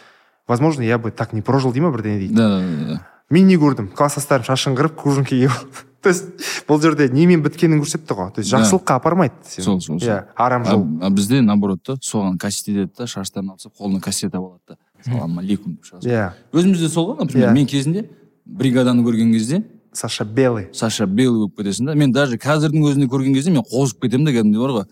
[0.47, 3.01] возможно я бы так не прожил дей ма бірдеңе дейді да да да.
[3.29, 6.25] Мен не көрдім класстастарым шашын қырып кружинка киіп алды то есть
[6.67, 8.31] бұл жерде немен біткенін көрсетті ғой.
[8.35, 9.63] То есть жақсылыққа апармайды сені.
[9.63, 10.83] Сол, сол, иә арам жол.
[11.01, 14.77] А бізде наоборот та соған кастет етеді да шаштарын алып тастап қолына кассета алады да.
[15.05, 16.25] Салам алейкум деп шығасың иә.
[16.51, 17.53] Өзімізде сол ғой например Иә.
[17.53, 18.09] мен кезінде
[18.45, 19.63] бригаданы көрген кезде
[19.93, 20.67] саша белый.
[20.73, 24.31] Саша белый болып кетесің да мен даже қазірдің өзінде көрген кезде мен қозып кетемін да
[24.35, 24.85] кәдімгідей бар ғой.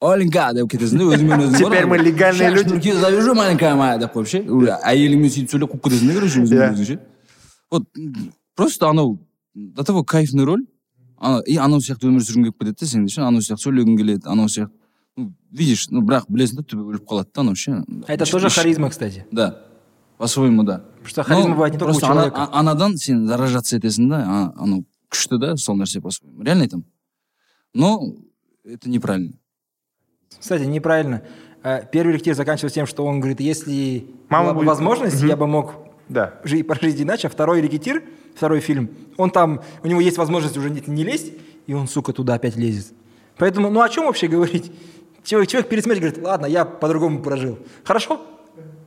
[0.00, 2.72] оленька деп кетесің да өзіңмен өзің Теперь мы легальные люди.
[2.74, 6.40] люди завяжу маленькая моя деп қойып ше уже әйеліңмен сөйтіп сөйлеп қуып кетесің да короче
[6.40, 6.44] Иә.
[6.44, 6.98] өзіңмен өзің ше
[7.70, 9.18] вот м, просто анау
[9.54, 10.64] до того кайфный роль
[11.18, 14.26] ана и анау сияқты өмір сүргің келіп кетеді да сенде ше анау сияқты сөйлегің келеді
[14.28, 14.72] анау сияқты
[15.16, 17.70] ну, видишь ну бірақ білесің да түбі өліп қалады да анау ше
[18.06, 19.24] А это Еш- тоже еш- харизма, кстати.
[19.32, 19.62] да
[20.18, 22.42] по-своему да Потому что харизма Но бывает не только у просто ана- человека.
[22.52, 26.64] а- анадан сен заражаться етесің да а- анау күшті да сол нәрсе по своему реально
[26.64, 26.84] айтамын
[27.74, 28.02] но
[28.64, 29.32] это неправильно
[30.37, 31.21] Кстати, неправильно.
[31.63, 35.35] Э, Первый ректир заканчивается тем, что он говорит, если Мама была бы будет- возможность, я
[35.35, 35.73] бы мог
[36.07, 37.27] да жить, прожить иначе.
[37.27, 38.03] А второй рекетир,
[38.35, 41.33] второй фильм, он там, у него есть возможность уже не, не лезть,
[41.67, 42.93] и он, сука, туда опять лезет.
[43.37, 44.71] Поэтому, ну о чем вообще говорить?
[45.23, 47.59] Человек, человек перед смертью говорит, ладно, я по-другому прожил.
[47.83, 48.21] Хорошо?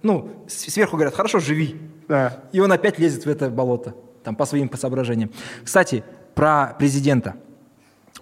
[0.02, 1.76] Ну, сверху говорят, хорошо, живи.
[2.08, 5.30] да И он опять лезет в это болото, там, по своим соображениям.
[5.62, 6.02] Кстати,
[6.34, 7.36] про президента.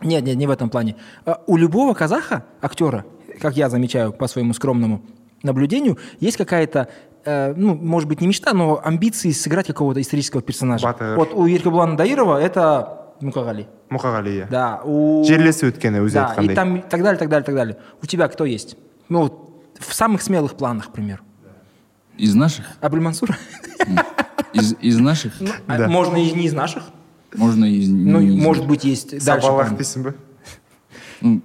[0.01, 0.95] Нет, нет, не в этом плане.
[1.25, 3.05] А, У любого казаха, актера,
[3.41, 5.01] как я замечаю по своему скромному
[5.43, 6.89] наблюдению, есть какая-то,
[7.23, 10.85] э, ну, может быть, не мечта, но амбиции сыграть какого-то исторического персонажа.
[10.85, 11.15] Батыр.
[11.17, 13.67] Вот у Еркебулана Даирова это Мукагали.
[13.89, 15.23] мұқағали иә Да, у...
[15.23, 17.77] жерлесі өткені өзі Да, и айтқандай там и так далее, так далее, так далее.
[18.01, 18.75] У тебя кто есть?
[19.07, 21.23] Ну, вот в самых смелых планах, к примеру.
[22.17, 23.35] из наших Абуль-Мансур?
[24.53, 25.33] из, из наших
[25.67, 25.87] А Да.
[25.87, 26.83] Можно и не из наших.
[27.36, 29.48] Можно из Ну, не из- может быть, есть дальше.
[29.78, 30.14] дейсің бе
[31.20, 31.42] ну,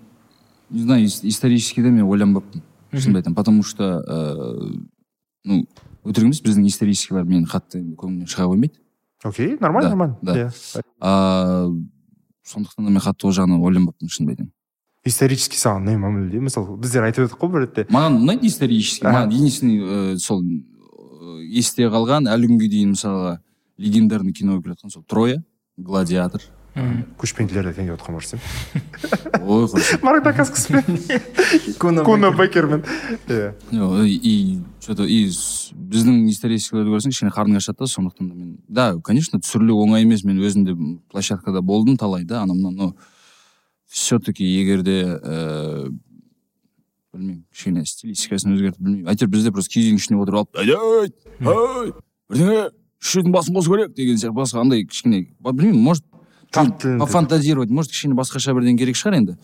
[0.70, 2.62] не знаю ис- исторически да мен ойланбаппын
[2.94, 4.78] шынымды айтамын потому что э,
[5.46, 5.68] ну
[6.06, 8.74] өтірік емес біздің историческийлар менің қатты көңілімнен шыға қоймайды
[9.24, 10.18] окей нормально Да, нормально.
[10.22, 10.36] да.
[10.36, 11.70] иә а
[12.46, 14.52] сондықтан да мен қатты ол жағынан ойланбаппын шынымды айтамын
[15.06, 19.06] исторический саған ұнай ма мүлде мысалы біздер айтып едік қой бір ретте маған ұнайды исторический
[19.06, 23.38] маған единственный ә, сол ә, есте қалған әлі күнге дейін мысалға
[23.78, 25.44] легендарный кино болып жатқан сол троя
[25.78, 26.42] гладиатор.
[26.76, 28.42] Көшпенділерді айтайын деп отқан барсың
[29.48, 30.26] ой құрсын марк
[31.80, 32.84] Куна бекермен
[33.32, 33.54] иә
[34.04, 38.58] и- что то и біздің историческийлерді көрсең кішкене қарның ашады да сондықтан да мен.
[38.68, 40.76] Да конечно түсірілу оңай емес мен өзім де
[41.12, 42.96] площадкада болдым талай да анау мынау но
[43.88, 45.96] все таки егер де ііі
[47.16, 49.08] білмеймін кішкене стилистикасын өзгертіп білмеймін.
[49.08, 51.96] Әйтеуір бізде просто киіз үйдің ішіне отырып алып
[52.30, 52.68] бірдеңе!
[53.06, 56.04] Үш жердің басын қосу керек деген сияқты басқа андай кішкене білмеймін может
[56.52, 59.38] пофантазировать может кішкене басқаша бірдеңе керек шығар енді.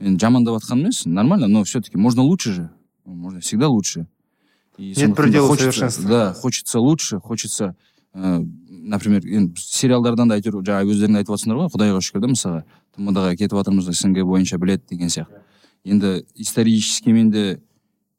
[0.00, 2.70] Мен жамандап жатқан емес нормально но все таки можно лучше же
[3.04, 4.08] можно всегда лучше.
[4.78, 6.08] И Нет предела совершенства.
[6.08, 7.76] да хочется лучше хочется
[8.14, 12.64] ә, например енді сериалдардан да әйтеуір жаңағы өздерің айтып жатсыңдар ғой құдайға шүкір да мысалға.
[12.96, 15.38] Тмд ға кетіп жатырмыз снг бойынша біледі деген сияқты.
[15.84, 17.60] Енді историческиймен де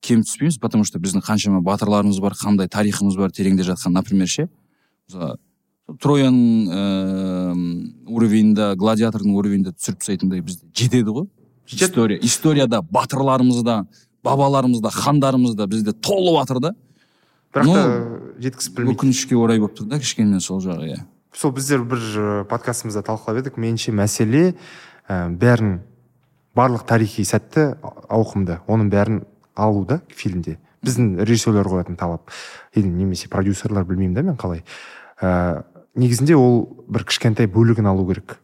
[0.02, 4.50] кем түспейміз потому что біздің қаншама батырларымыз бар қандай тарихымыз бар тереңде жатқан например ше?
[6.01, 7.56] Трояның ыыы
[8.10, 11.28] уровенінде гладиатордың уровенінде түсіріп тастайтындай бізде жетеді ғой.
[11.66, 11.86] Жетеді.
[11.86, 12.20] история.
[12.22, 13.86] Историяда батырларымызда
[14.24, 16.76] бабаларымызда хандарымызда бізде толып жатыр да.
[17.53, 18.97] Бірақ та жеткізіп білмейді.
[18.97, 21.03] өкінішке орай болып тұр да кішкене сол жағы иә.
[21.34, 23.58] Сол біздер бір ә, подкастымызда талқылап едік.
[23.58, 24.56] Меніңше мәселе
[25.08, 25.80] ә, бәрін
[26.56, 27.76] барлық тарихи сәтті
[28.10, 29.24] ауқымды оның бәрін
[29.56, 30.58] алу да фильмде.
[30.86, 32.30] Біздің режиссерлер қоятын талап.
[32.76, 34.64] Или немесе продюсерлар білмеймін да мен қалай.
[35.22, 35.63] Ә,
[35.95, 38.39] негізінде ол бір кішкентай бөлігін алу керек.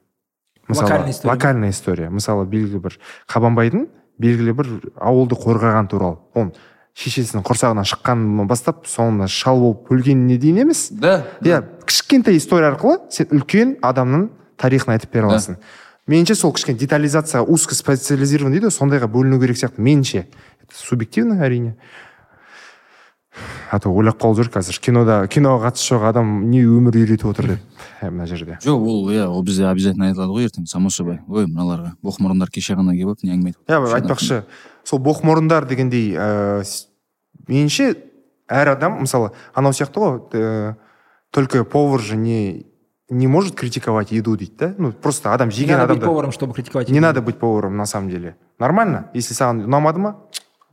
[0.69, 1.33] Локальная история.
[1.33, 2.09] локальная история.
[2.09, 3.87] Мысалы белгілі бір қабанбайдың
[4.21, 6.17] белгілі бір ауылды қорғаған туралы.
[6.33, 6.53] Он
[6.95, 10.89] шешесінің құрсағынан шыққанынан бастап соңында шал болып өлгеніне дейін емес.
[10.91, 14.29] Да иә кішкентай история арқылы сен үлкен адамның
[14.61, 15.59] тарихын айтып бере аласың.
[16.07, 20.25] Меніңше сол кішкене детализация узкоспециализированный дейді ғой сондайға бөліну керек сияқты меніңше.
[20.71, 21.75] Субъективно әрине
[23.71, 24.79] а то ойлап қалып жүр қазір.
[24.83, 27.61] Кинода киноға қатысы жоқ адам не өмір үйретіп отыр деп.
[28.03, 28.57] Мына жерде.
[28.65, 31.21] Жоқ ол иә ол бізде обязательно айтылады ғой ертең само собой.
[31.27, 34.41] Ой мыналарға боқмұрындар кеше ғана келіп алып не әңгіме айтып иә айтпақшы
[34.83, 36.65] сол боқмұрындар дегендей ә,
[37.47, 37.95] меніңше
[38.51, 40.75] әр адам мысалы анау сияқты ғой ә,
[41.31, 42.65] только повар же не
[43.09, 44.75] не может критиковать еду дейді да?
[44.77, 46.89] Ну просто адам Не жеген надо быть поваром, чтобы критиковать.
[46.89, 48.35] не надо быть поваром на самом деле.
[48.59, 49.09] Нормально?
[49.13, 50.15] Если саған ұнамады ма?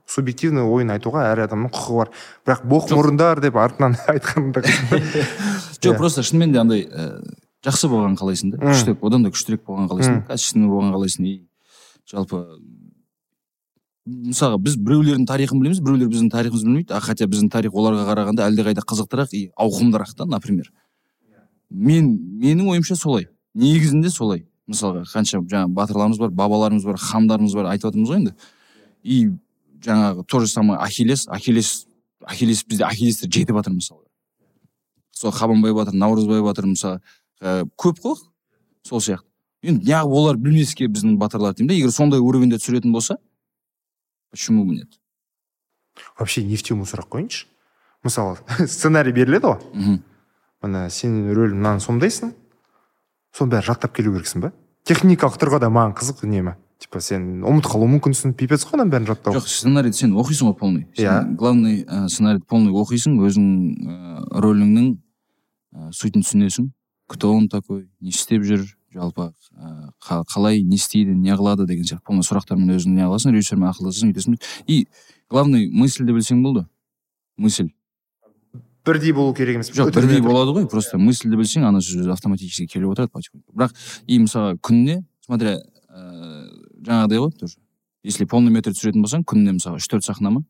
[0.08, 2.10] Субъективный ойын айтуға әр адамның құқығы бар.
[2.48, 4.62] Бірақ боқмұрындар деп артынан айтқанында
[5.82, 5.96] жоқ Иә.
[5.98, 7.20] просто шынымен де андай ә,
[7.66, 8.62] жақсы болған қалайсың да.
[8.64, 11.28] Күштірек одан да күштірек болған қалайсың качественный болған қалайсың.
[11.28, 11.48] И
[12.08, 12.44] жалпы
[14.08, 16.94] мысалға біз біреулердің тарихын білеміз біреулер біздің тарихымызды білмейді.
[16.96, 20.70] А хотя біздің тарих оларға қарағанда әлдеқайда қызықтырақ и ауқымдырақ та например.
[21.68, 23.28] Мен менің ойымша солай.
[23.54, 24.46] Негізінде солай.
[24.68, 28.32] Мысалға қанша жаңағы батырларымыз бар бабаларымыз бар хандарымыз бар айтып жатырмыз ғой енді.
[29.02, 29.18] И
[29.84, 31.86] жаңағы то же самое ахиллес ахиллес
[32.24, 34.08] ахиллес бізде ахиллестер жетіп жатыр мысалға
[35.18, 37.00] сол қабанбай батыр наурызбай батыр мысалы.
[37.40, 38.16] Ә, көп қой
[38.86, 39.26] сол сияқты.
[39.62, 43.18] Енді неғып олар білмеске біздің батырлар деймін да егер сондай уровеньде түсіретін болса
[44.30, 44.88] почему бы нет?
[46.18, 47.46] Вообще не в тему сұрақ қояйыншы
[48.04, 49.58] мысалы сценарий беріледі ғой.
[49.74, 49.98] Мхм
[50.62, 52.32] міне сенің рөлің мынаны сомдайсың.
[53.34, 54.52] Соның бәрін жаттап келу керексің ба
[54.86, 59.34] техникалық тұрғыда маған қызық үнемі типа сен ұмытып қалуы мүмкінсің пипец қой ананың бәрін жаттау.
[59.34, 60.86] Жоқ сценарийді сен оқисың ғой полный.
[60.96, 61.24] Иә.
[61.34, 63.46] главный ә, сценарийді полный оқисың өзің
[63.82, 63.96] ә,
[64.44, 64.88] рөліңнің
[65.74, 66.70] ә, сутін түсінесің.
[67.08, 68.62] Кто он такой не істеп жүр
[68.94, 72.04] жалпы ә, қа- қалай не істейді не қылады деген сияқты.
[72.06, 74.86] Полный сұрақтармен өзің не қыласың режиссермен ақылдасасың өйтесің и
[75.28, 76.66] главный мысльді білсең болды.
[77.36, 77.70] Мысль.
[78.84, 79.68] Бірдей болу керек емес.
[79.74, 83.74] Жоқ бірдей болады ғой просто мысльді білсең ана сөз автоматически келіп отырады потихоньку бірақ
[84.06, 85.58] и мысалға күніне смотря
[86.88, 87.58] жаңағыдай ғой тоже.
[88.02, 90.44] Если полный метр түсіретін болсаң күніне мысалы үш төрт сахна ма?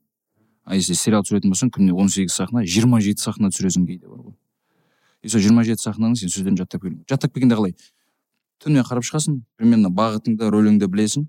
[0.65, 4.21] А если сериал түсіретін болсаң күніне он сегіз сахна жиырма жеті сахна түсіресің кейде бар
[4.21, 4.35] ғой.
[5.23, 7.75] И сол жиырма жеті сахнаны сен сөздерін жаттап келу жаттап келгенде қалай?
[8.63, 11.27] Түнімен қарап шығасың примерно бағытыңды рөліңді білесің.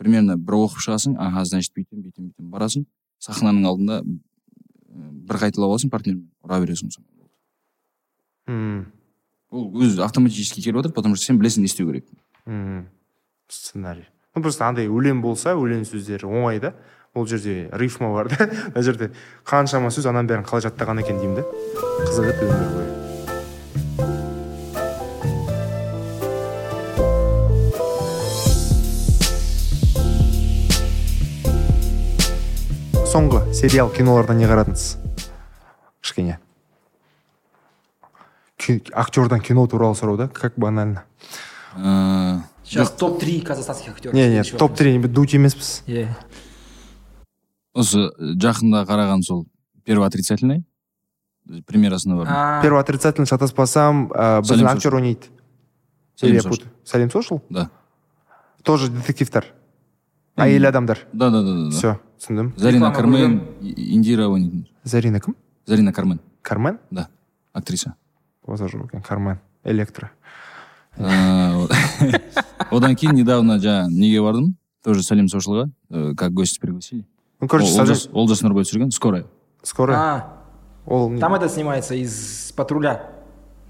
[0.00, 2.86] Примерно бір оқып шығасың ага значит бүйтемін бүйтемін бүйтемін барасың.
[3.22, 6.90] Сахнаның алдында бір қайталап аласың партнермен ұра бересің
[8.46, 8.86] мм.
[9.50, 12.06] Ол өзі автоматически келіп отырады потому что сен білесің не істеу керек.
[12.46, 12.88] Мм.
[13.48, 14.06] Сценарий.
[14.34, 16.74] Ну просто андай өлең болса өлең сөздері оңай да.
[17.14, 18.48] Ол жерде рифма бар да.
[18.74, 19.10] Мына жерде
[19.46, 21.46] қаншама сөз ананың бәрін қалай жаттаған екен деймін да.
[22.08, 22.94] Қызығады өмір бойы
[33.14, 34.96] соңғы сериал кинолардан не қарадыңыз?
[36.02, 36.40] Кішкене.
[38.90, 41.04] Актердан кино туралы сұрау да как банально.
[41.76, 44.14] Ыыы Сейчас топ-3 казахстанских актеров.
[44.14, 45.82] не не Следующий топ три дуть емеспіз.
[45.86, 46.08] Иә.
[47.74, 49.46] осы жақында қараған сол
[49.84, 50.64] первоотрицательный.
[51.66, 55.28] Премьерасына бардым А, первый отрицательный шатаспасам біздің актер ойнайды
[56.16, 57.70] сәлем сошыл да.
[58.62, 59.44] Тоже детективтар
[60.36, 61.70] әйел адамдар да да да да, да.
[61.70, 65.36] все түсіндім зарина кармен индира ойнайтын зарина кім
[65.66, 66.20] зарина кармен.
[66.42, 66.78] Кармен?
[66.90, 67.08] Да
[67.52, 67.94] актриса.
[68.46, 69.38] Жоқ екен кармен.
[69.64, 70.10] Электро.
[72.71, 77.05] одан кейін недавно жаңа неге бардым тоже сәлем сошылға э, как гость пригласили
[77.41, 79.25] ну короче Ол- сәлем олжас олжас нұрбай түсірген скорая
[79.63, 80.43] скоро а,
[80.85, 83.11] ол не- там это снимается из патруля.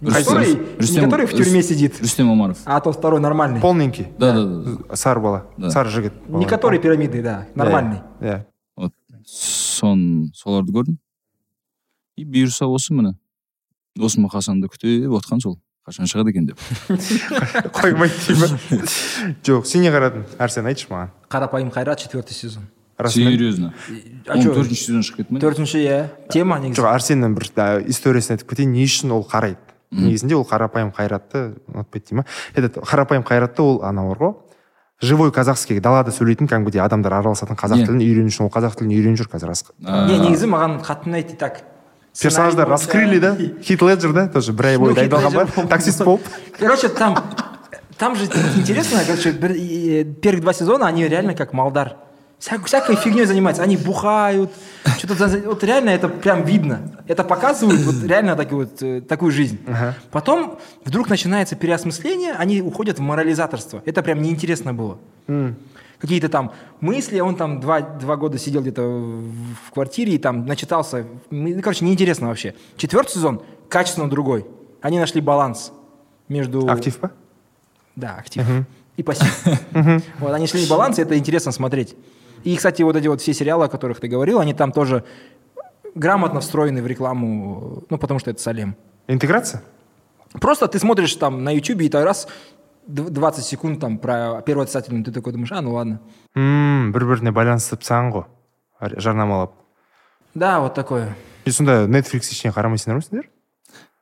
[0.02, 3.20] Не Рустем- который, не Рустем- который в тюрьме Рус- сидит, рүстем омаров а тот второй
[3.20, 3.60] нормальный.
[3.62, 4.96] полненький да да да, да.
[4.96, 5.70] сары бала Да.
[5.72, 8.02] сары жігіт Не который пирамиды, да, нормальный.
[8.22, 8.46] иә
[8.78, 8.94] вот
[9.26, 10.98] сон соларды көрдім
[12.18, 13.16] и бұйырса осы міне
[13.96, 16.61] досым хасанды күтіп отқан сол Қашан шығады екен деп.
[17.77, 18.49] Қоймайды дей ма
[19.45, 20.25] жоқ сен не қарадың?
[20.41, 21.11] Әрсен айтшы маған.
[21.29, 22.65] Қарапайым Қайрат четвертый сезон.
[23.09, 23.75] серьезно?
[24.27, 25.99] А он төртінші сезон шығып кетті ме Төртінші иә.
[26.31, 26.81] Тема негізі.
[26.81, 27.49] жоқ әрсеннің бір
[27.91, 28.73] историясын айтып кетейін.
[28.73, 29.61] Не үшін ол қарайды?
[29.91, 32.25] Негізінде ол қарапайым қайратты ұнатпайды дей ма?
[32.55, 34.35] Этот қарапайым қайратты ол анау бар ғой
[35.03, 39.21] живой казахский далада сөйлейтін кәдімгідей адамдар араласатын қазақ тілін үйрену үшін ол қазақ тілін үйреніп
[39.21, 39.75] жүр қазір асқар
[40.09, 41.61] Не, негізі маған қатты ұнайды так.
[42.15, 46.23] Сценарий раскрыли да хит леджер да тоже бір ай бойы дайындалған ба таксист болып
[46.59, 47.19] Короче, там,
[47.99, 48.25] там же
[48.57, 49.33] интересно, короче,
[50.23, 51.97] первых два сезона, они реально как Малдар.
[52.39, 53.63] Вся- всякой фигней занимаются.
[53.63, 54.53] Они бухают,
[54.99, 55.15] что-то
[55.47, 56.79] вот реально это прям видно.
[57.09, 59.59] Это показывают вот реально так вот, э, такую жизнь.
[60.11, 63.83] Потом вдруг начинается переосмысление, они уходят в морализаторство.
[63.87, 64.99] Это прям неинтересно было.
[65.99, 71.07] Какие-то там мысли, он там два, два года сидел где-то в квартире и там начитался.
[71.31, 72.55] Ну, Короче, неинтересно вообще.
[72.77, 74.47] Четвертый сезон качественно другой.
[74.81, 75.73] Они нашли баланс
[76.29, 76.69] между...
[76.71, 77.11] актив па
[77.97, 78.45] Да, актив.
[78.97, 79.45] И пассив.
[80.21, 81.97] Вот, они шли баланс, и это интересно смотреть.
[82.45, 85.05] И, кстати, вот эти вот все сериалы, о которых ты говорил, они там тоже
[85.95, 88.77] грамотно встроены в рекламу, ну, потому что это Салем.
[89.09, 89.63] интеграция
[90.41, 92.29] Просто ты смотришь там на Ютубе, и так раз
[92.87, 96.01] 20 секунд там про первую отрицательную, ты такой думаешь, а, ну ладно.
[96.35, 98.25] мм бір біріне байланысып тастаған ғой.
[98.81, 99.53] Ар- жарнамалап
[100.35, 101.15] Да, вот такое.
[101.45, 103.29] и сонда netflix ештеңе қарамайсыңдар ма сендер?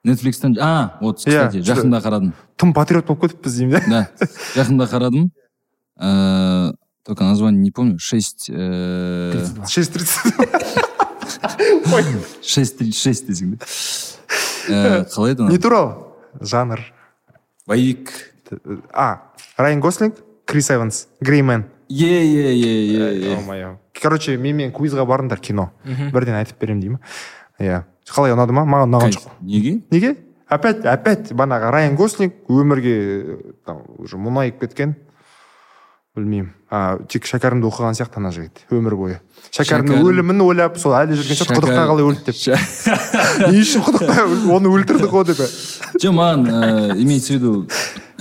[0.05, 2.33] Нетфликстен а вот Иә, кстати жақында қарадым.
[2.57, 4.27] тым патриот болып кетіппіз деймін да да
[4.57, 5.31] жақында қарадым.
[6.01, 6.73] Э,
[7.05, 7.99] только название не помню.
[8.01, 9.67] Шесть э, 32.
[9.67, 10.35] шесть тридцать
[11.95, 12.05] ой
[12.43, 13.65] шесть тридцать шесть десең да?
[14.69, 15.95] Э, қалай еді не туралы
[16.41, 16.81] жанр.
[17.67, 18.32] Боевик.
[18.93, 25.41] А райан гослинг крис эванс греймен е е е е мое короче менімен квизға барыңдар
[25.41, 25.71] кино.
[26.13, 27.01] Бірден айтып беремін дей ма
[27.61, 30.17] иә қалай ұнады ма маған ұнаған жоқ неге неге
[30.49, 34.97] опять опять бағанағы райан гослинг өмірге там уже мұнайып кеткен
[36.17, 36.51] білмеймін.
[36.73, 39.19] А, тек шәкәрімді оқыған сияқты ана жігіт өмір бойы.
[39.53, 42.37] Шәкәрімнің Шәкәрім- өлімін ойлап сол әлі жүрген сияқты құдықта қалай өлді деп.
[43.53, 45.41] Не үшін құдықта оны өлтірді ғой деп.
[46.03, 47.69] Жоқ маған имеется в виду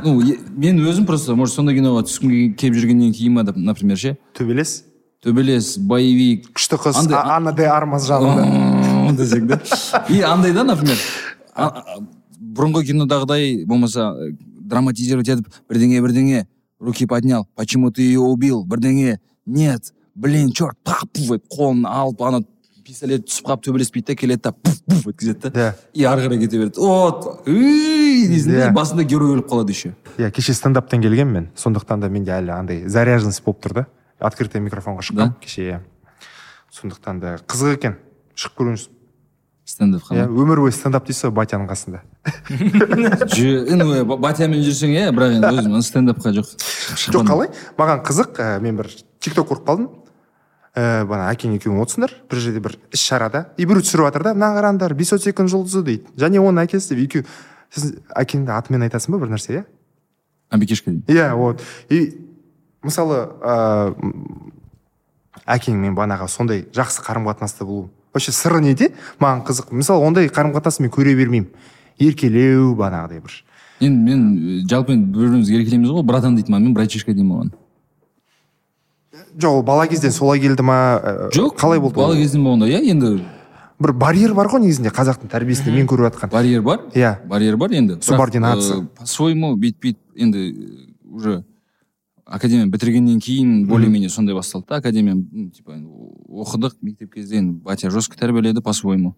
[0.04, 0.16] ну
[0.58, 4.16] мен өзім просто может сондай киноға түскім ке- келіп жүргеннен кейін ба деп, например ше?
[4.34, 4.84] Төбелес?
[5.22, 6.48] Төбелес боевик.
[6.56, 9.60] Күшті қыз анна де армас десең да.
[10.10, 10.98] И андай да например.
[12.42, 16.46] Бұрынғы кинодағыдай болмаса э, драматизировать етіп бірдеңе бірдеңе
[16.82, 17.48] руки поднял.
[17.56, 19.94] Почему ты ее убил бірдеңе нет.
[20.16, 22.42] Блин черт пах пуф етіп қолын алып ана
[22.84, 25.76] пистолет түсіп қалып төбелеспейді да келеді да пуф пуф еткізеді да.
[25.94, 28.72] И ары қарай кете береді вот дейсің да.
[28.76, 32.88] басында герой өліп қалады еще иә кеше стендаптан келгенмін мен сондықтан да менде әлі андай
[32.90, 33.88] заряженность болып тұр да.
[34.20, 35.78] Открытый микрофонға шыққанмын кеше иә.
[36.72, 37.96] Сондықтан да қызық екен.
[38.36, 38.84] Шығып көріңіз
[39.66, 42.01] стендап иә өмір бойы стендап дейсіз ғой батяның қасында.
[43.72, 46.49] Енді ба- батямен жүрсең иә бірақ енді өзім стендапқа жоқ
[47.14, 47.51] жоқ қалай?
[47.80, 48.89] Маған қызық ә, мен бір
[49.22, 49.89] тикток көріп қалдым.
[50.76, 54.34] Ә, бана әкең екеуің отырсыңдар бір жерде бір іс шарада и біреу түсіріп жатыр да
[54.38, 56.05] мына қараңдар бисотеканың жұлдызы дейді.
[56.16, 57.26] Және оның әкесі деп екеуі
[57.72, 59.64] сіз әкеңді атымен айтасың ба бір нәрсе иә?
[60.51, 61.12] Абикешка дейді.
[61.12, 61.62] Иә вот.
[61.89, 61.99] И
[62.84, 64.53] мысалы ә, м,
[65.45, 68.91] әкеңмен бағанағы сондай жақсы қарым қатынаста болу вообще сыры неде?
[69.20, 69.72] Маған қызық.
[69.72, 71.49] Мысалы ондай қарым қатынасты мен көре бермеймін.
[71.99, 73.36] Еркелеу бағанағыдай бір.
[73.82, 76.03] Енді мен э, жалпы енді бір бірімізге еркелейміз ғой.
[76.05, 77.51] Братан дейді маған мен братишка деймін оған.
[79.38, 80.78] Жоқ ол бала кезден солай келді ма?
[80.99, 83.24] Ә, жоқ қалай болды бала кезден болғанда иә енді
[83.82, 86.32] бір барьер бар ғой негізінде қазақтың тәрбиесінде мен көріп жатқан.
[86.32, 86.82] Барьер бар?
[86.93, 87.16] Иә.
[87.28, 87.97] барьер бар енді.
[88.01, 88.82] Субординация.
[88.82, 91.43] э, по своему бүйтіп бүйтіп енді э, уже
[92.26, 94.76] академия бітіргеннен кейін более менее сондай басталды да.
[94.76, 95.16] Академия
[95.52, 95.78] типа
[96.28, 99.16] оқыдық мектеп кезде енді батя жестко тәрбиеледі по своему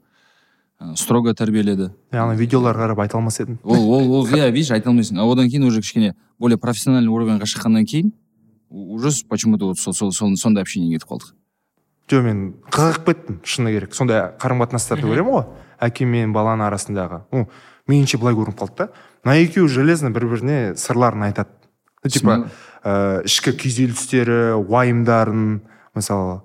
[0.84, 1.92] Э, строго тәрбиеледі.
[2.12, 5.20] Ана видеолар қарап айта алмас едім ол ол ол иә видишь айта алмайсың.
[5.20, 8.12] А одан кейін уже кішкене более профессиональный уровеньға шыққаннан кейін
[8.70, 11.34] уже почему то вот сол, сол, сол, сондай общениеге кетіп қалдық.
[12.10, 13.96] Жоқ мен қызығып кеттім шыны керек.
[13.96, 15.46] Сондай қарым қатынастарды көремін ғой.
[15.80, 17.22] Әке мен баланың арасындағы.
[17.32, 17.48] Ну
[17.88, 18.90] меніңше былай көрініп қалды да.
[19.24, 21.54] Мына екеуі железно бір біріне сырларын айтады.
[22.04, 22.34] Ну, типа
[22.84, 25.62] ә, ішкі күйзелістері уайымдарын
[25.96, 26.42] мысалы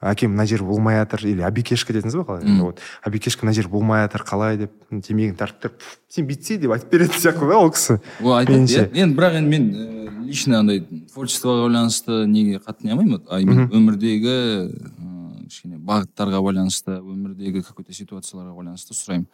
[0.00, 2.46] әкем мына жер болмай жатыр или абикешка дедіңіз ба қалай?
[2.60, 6.94] Вот абикешка мына жер болмай жатыр қалай деп темекіні тартып тұрып сен бүйтсе деп айтып
[6.94, 8.86] беретін сияқты да ол кісі ол айтады меніңше.
[8.86, 9.02] иә.
[9.02, 10.80] Енді бірақ енді мен э, лично андай
[11.12, 17.92] творчествоға байланысты неге қатты не қылмаймын а өмірдегі э, кішкене бағыттарға байланысты өмірдегі какой то
[17.92, 19.28] ситуацияларға байланысты сұраймын.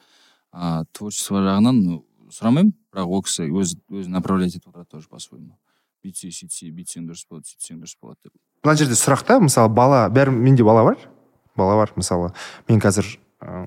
[0.50, 2.00] А творчество жағынан
[2.32, 5.54] сұрамаймын бірақ ол кісі өз өзі направлять етіп отырады тоже по своему
[6.06, 8.34] бүйтсе сөйтсе бүйтсең дұрыс болады сөйтсең дұрыс болады деп.
[8.64, 11.08] Мына жерде сұрақ та мысалы бала бәрі менде бала бар
[11.56, 12.32] бала бар мысалы
[12.68, 13.10] мен қазір
[13.42, 13.66] ә,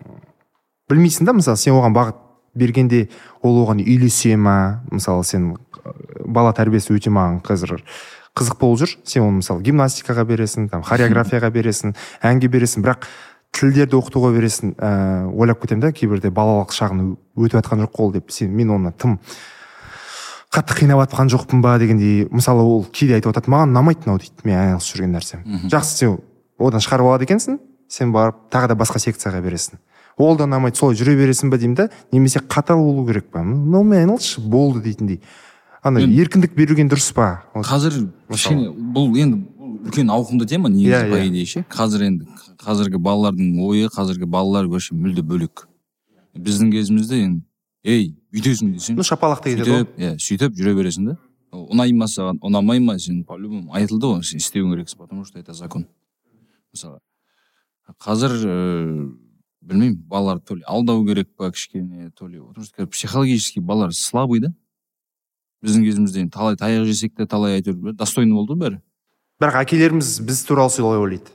[0.89, 2.23] білмейсің да мысалы сен оған бағыт
[2.55, 3.07] бергенде
[3.41, 5.93] ол оған үйлесе ма мысалы сен ә,
[6.25, 7.83] бала тәрбиесі өте маған қазір
[8.37, 8.93] қызық болып жүр.
[9.03, 13.07] Сен оны мысалы гимнастикаға бересің там хореографияға бересің әнге бересің бірақ
[13.57, 14.91] тілдерді оқытуға бересің ә,
[15.33, 18.31] ойлап кетемін да кейбірде балалық шағын өтіп жатқан жоқ қой деп.
[18.31, 19.17] Сен мен оны тым
[20.49, 24.47] қатты қинап жатқан жоқпын ба дегендей мысалы ол кейде айтып жатады маған ұнамайды мынау дейді
[24.49, 25.43] мен айналысып жүрген нәрсем.
[25.69, 26.17] Жақсы сен
[26.57, 29.77] одан шығарып алады екенсің сен барып тағы да басқа секцияға бересің.
[30.17, 33.43] Ол да ұнамайды солай жүре бересің ба деймін да немесе қатал болу керек па?
[33.43, 35.21] Мынаумен айналысшы болды дейтіндей.
[35.83, 37.45] Андай еркіндік берілген дұрыс па?
[37.53, 39.45] Қазір кішкене бұл енді
[39.85, 41.63] үлкен ауқымды тема негізі Иә, по идее ше.
[41.71, 42.27] Қазір енді
[42.59, 45.67] қазіргі балалардың ойы қазіргі балалар вообще мүлде бөлек.
[46.35, 47.45] Біздің кезімізде енді
[47.83, 48.97] ей бүйтесің десең.
[48.99, 51.17] Ну шапалақта кетеді ғой иә сөйтіп жүре бересің да
[51.51, 53.23] ұнай ма саған ұнамай ма сен?
[53.23, 55.87] По любому айтылды ғой сен істеуің керексің потому что это закон.
[56.73, 56.99] Мысалы
[58.03, 59.15] қазір ыыы
[59.61, 64.39] білмеймін балаларды то ли алдау керек па кішкене то ли потому что психологически балалар слабый
[64.39, 64.53] да.
[65.63, 68.81] Біздің кезімізде енді талай таяқ жесек те талай әйтеуір достойный болды ғой бәрі.
[69.39, 71.33] Бірақ әкелеріміз біз туралы солай ойлайды.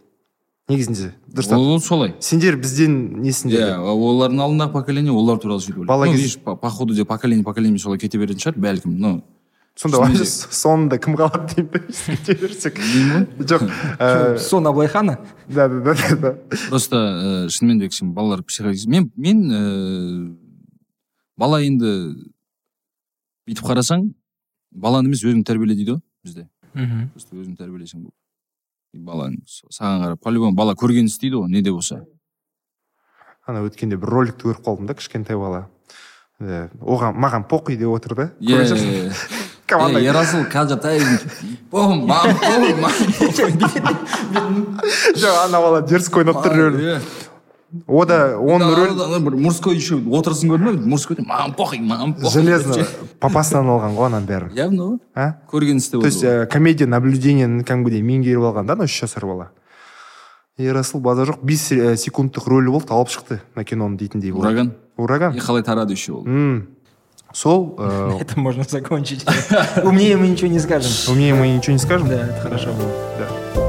[0.68, 1.12] Негізінде.
[1.28, 2.14] Дұрыс ол солай.
[2.24, 6.38] Сендер бізден несіңдер иә олардың алдындағы поколение олар туралы сөйтіп ойлайды Бала ну кез- видишь
[6.42, 9.12] по, по ходу де поколение поколение солай кете беретін шығар бәлкім но
[9.76, 12.80] сонда соңында кім қалады деймін да сөйте берсек
[13.44, 13.66] жоқ
[13.98, 16.34] ә, сон аблайхана да да да да,
[16.70, 20.36] просто ә, шынымен де кішкене балалар психологически мен мен ә,
[21.36, 22.14] бала енді
[23.44, 24.14] бүйтіп қарасаң
[24.72, 26.48] баланы емес өзің тәрбиеле дейді ғой бізде.
[26.74, 27.08] Мхм.
[27.12, 28.16] Просто өзің тәрбиелесең болды.
[28.94, 32.04] Балаң саған қарап по любому бала көргенін істейді ғой не де болса
[33.46, 35.66] ана өткенде бір роликті көріп қалдым да кішкентай бала.
[36.40, 38.30] Ә, оған маған похуй деп отыр да.
[38.40, 38.64] Иә
[40.00, 40.80] ерасыл қазір
[41.70, 42.44] похуй похуй
[45.20, 47.00] жоқ ана бала дерзкий ойнап тұр рөлін.
[47.86, 50.88] О да оның рөл бір мужской еще отырысын көрдің ба?
[50.94, 52.86] Мужской мам похуй мам похуй железно.
[53.20, 55.28] Папасынан алған ғой ананың бәрін явно ғой а?
[55.50, 59.50] Көргенін істеп то есть ә, комедия наблюдениені кәдімгідей меңгеріп алған да ана үш жасар бала
[60.58, 64.46] ерасыл базар жоқ бес ә, секундтық рөлі болды алып шықты на киноны дейтіндей болды.
[64.46, 64.72] Ураган?
[64.96, 65.34] Ураган.
[65.34, 66.26] И қалай тарады еще ол?
[67.32, 69.26] Сол ә, это можно закончить.
[69.82, 70.92] Умнее мы ничего не скажем.
[71.10, 72.08] Умнее мы ничего не скажем?
[72.08, 72.90] Да это хорошо было.
[73.18, 73.63] Да.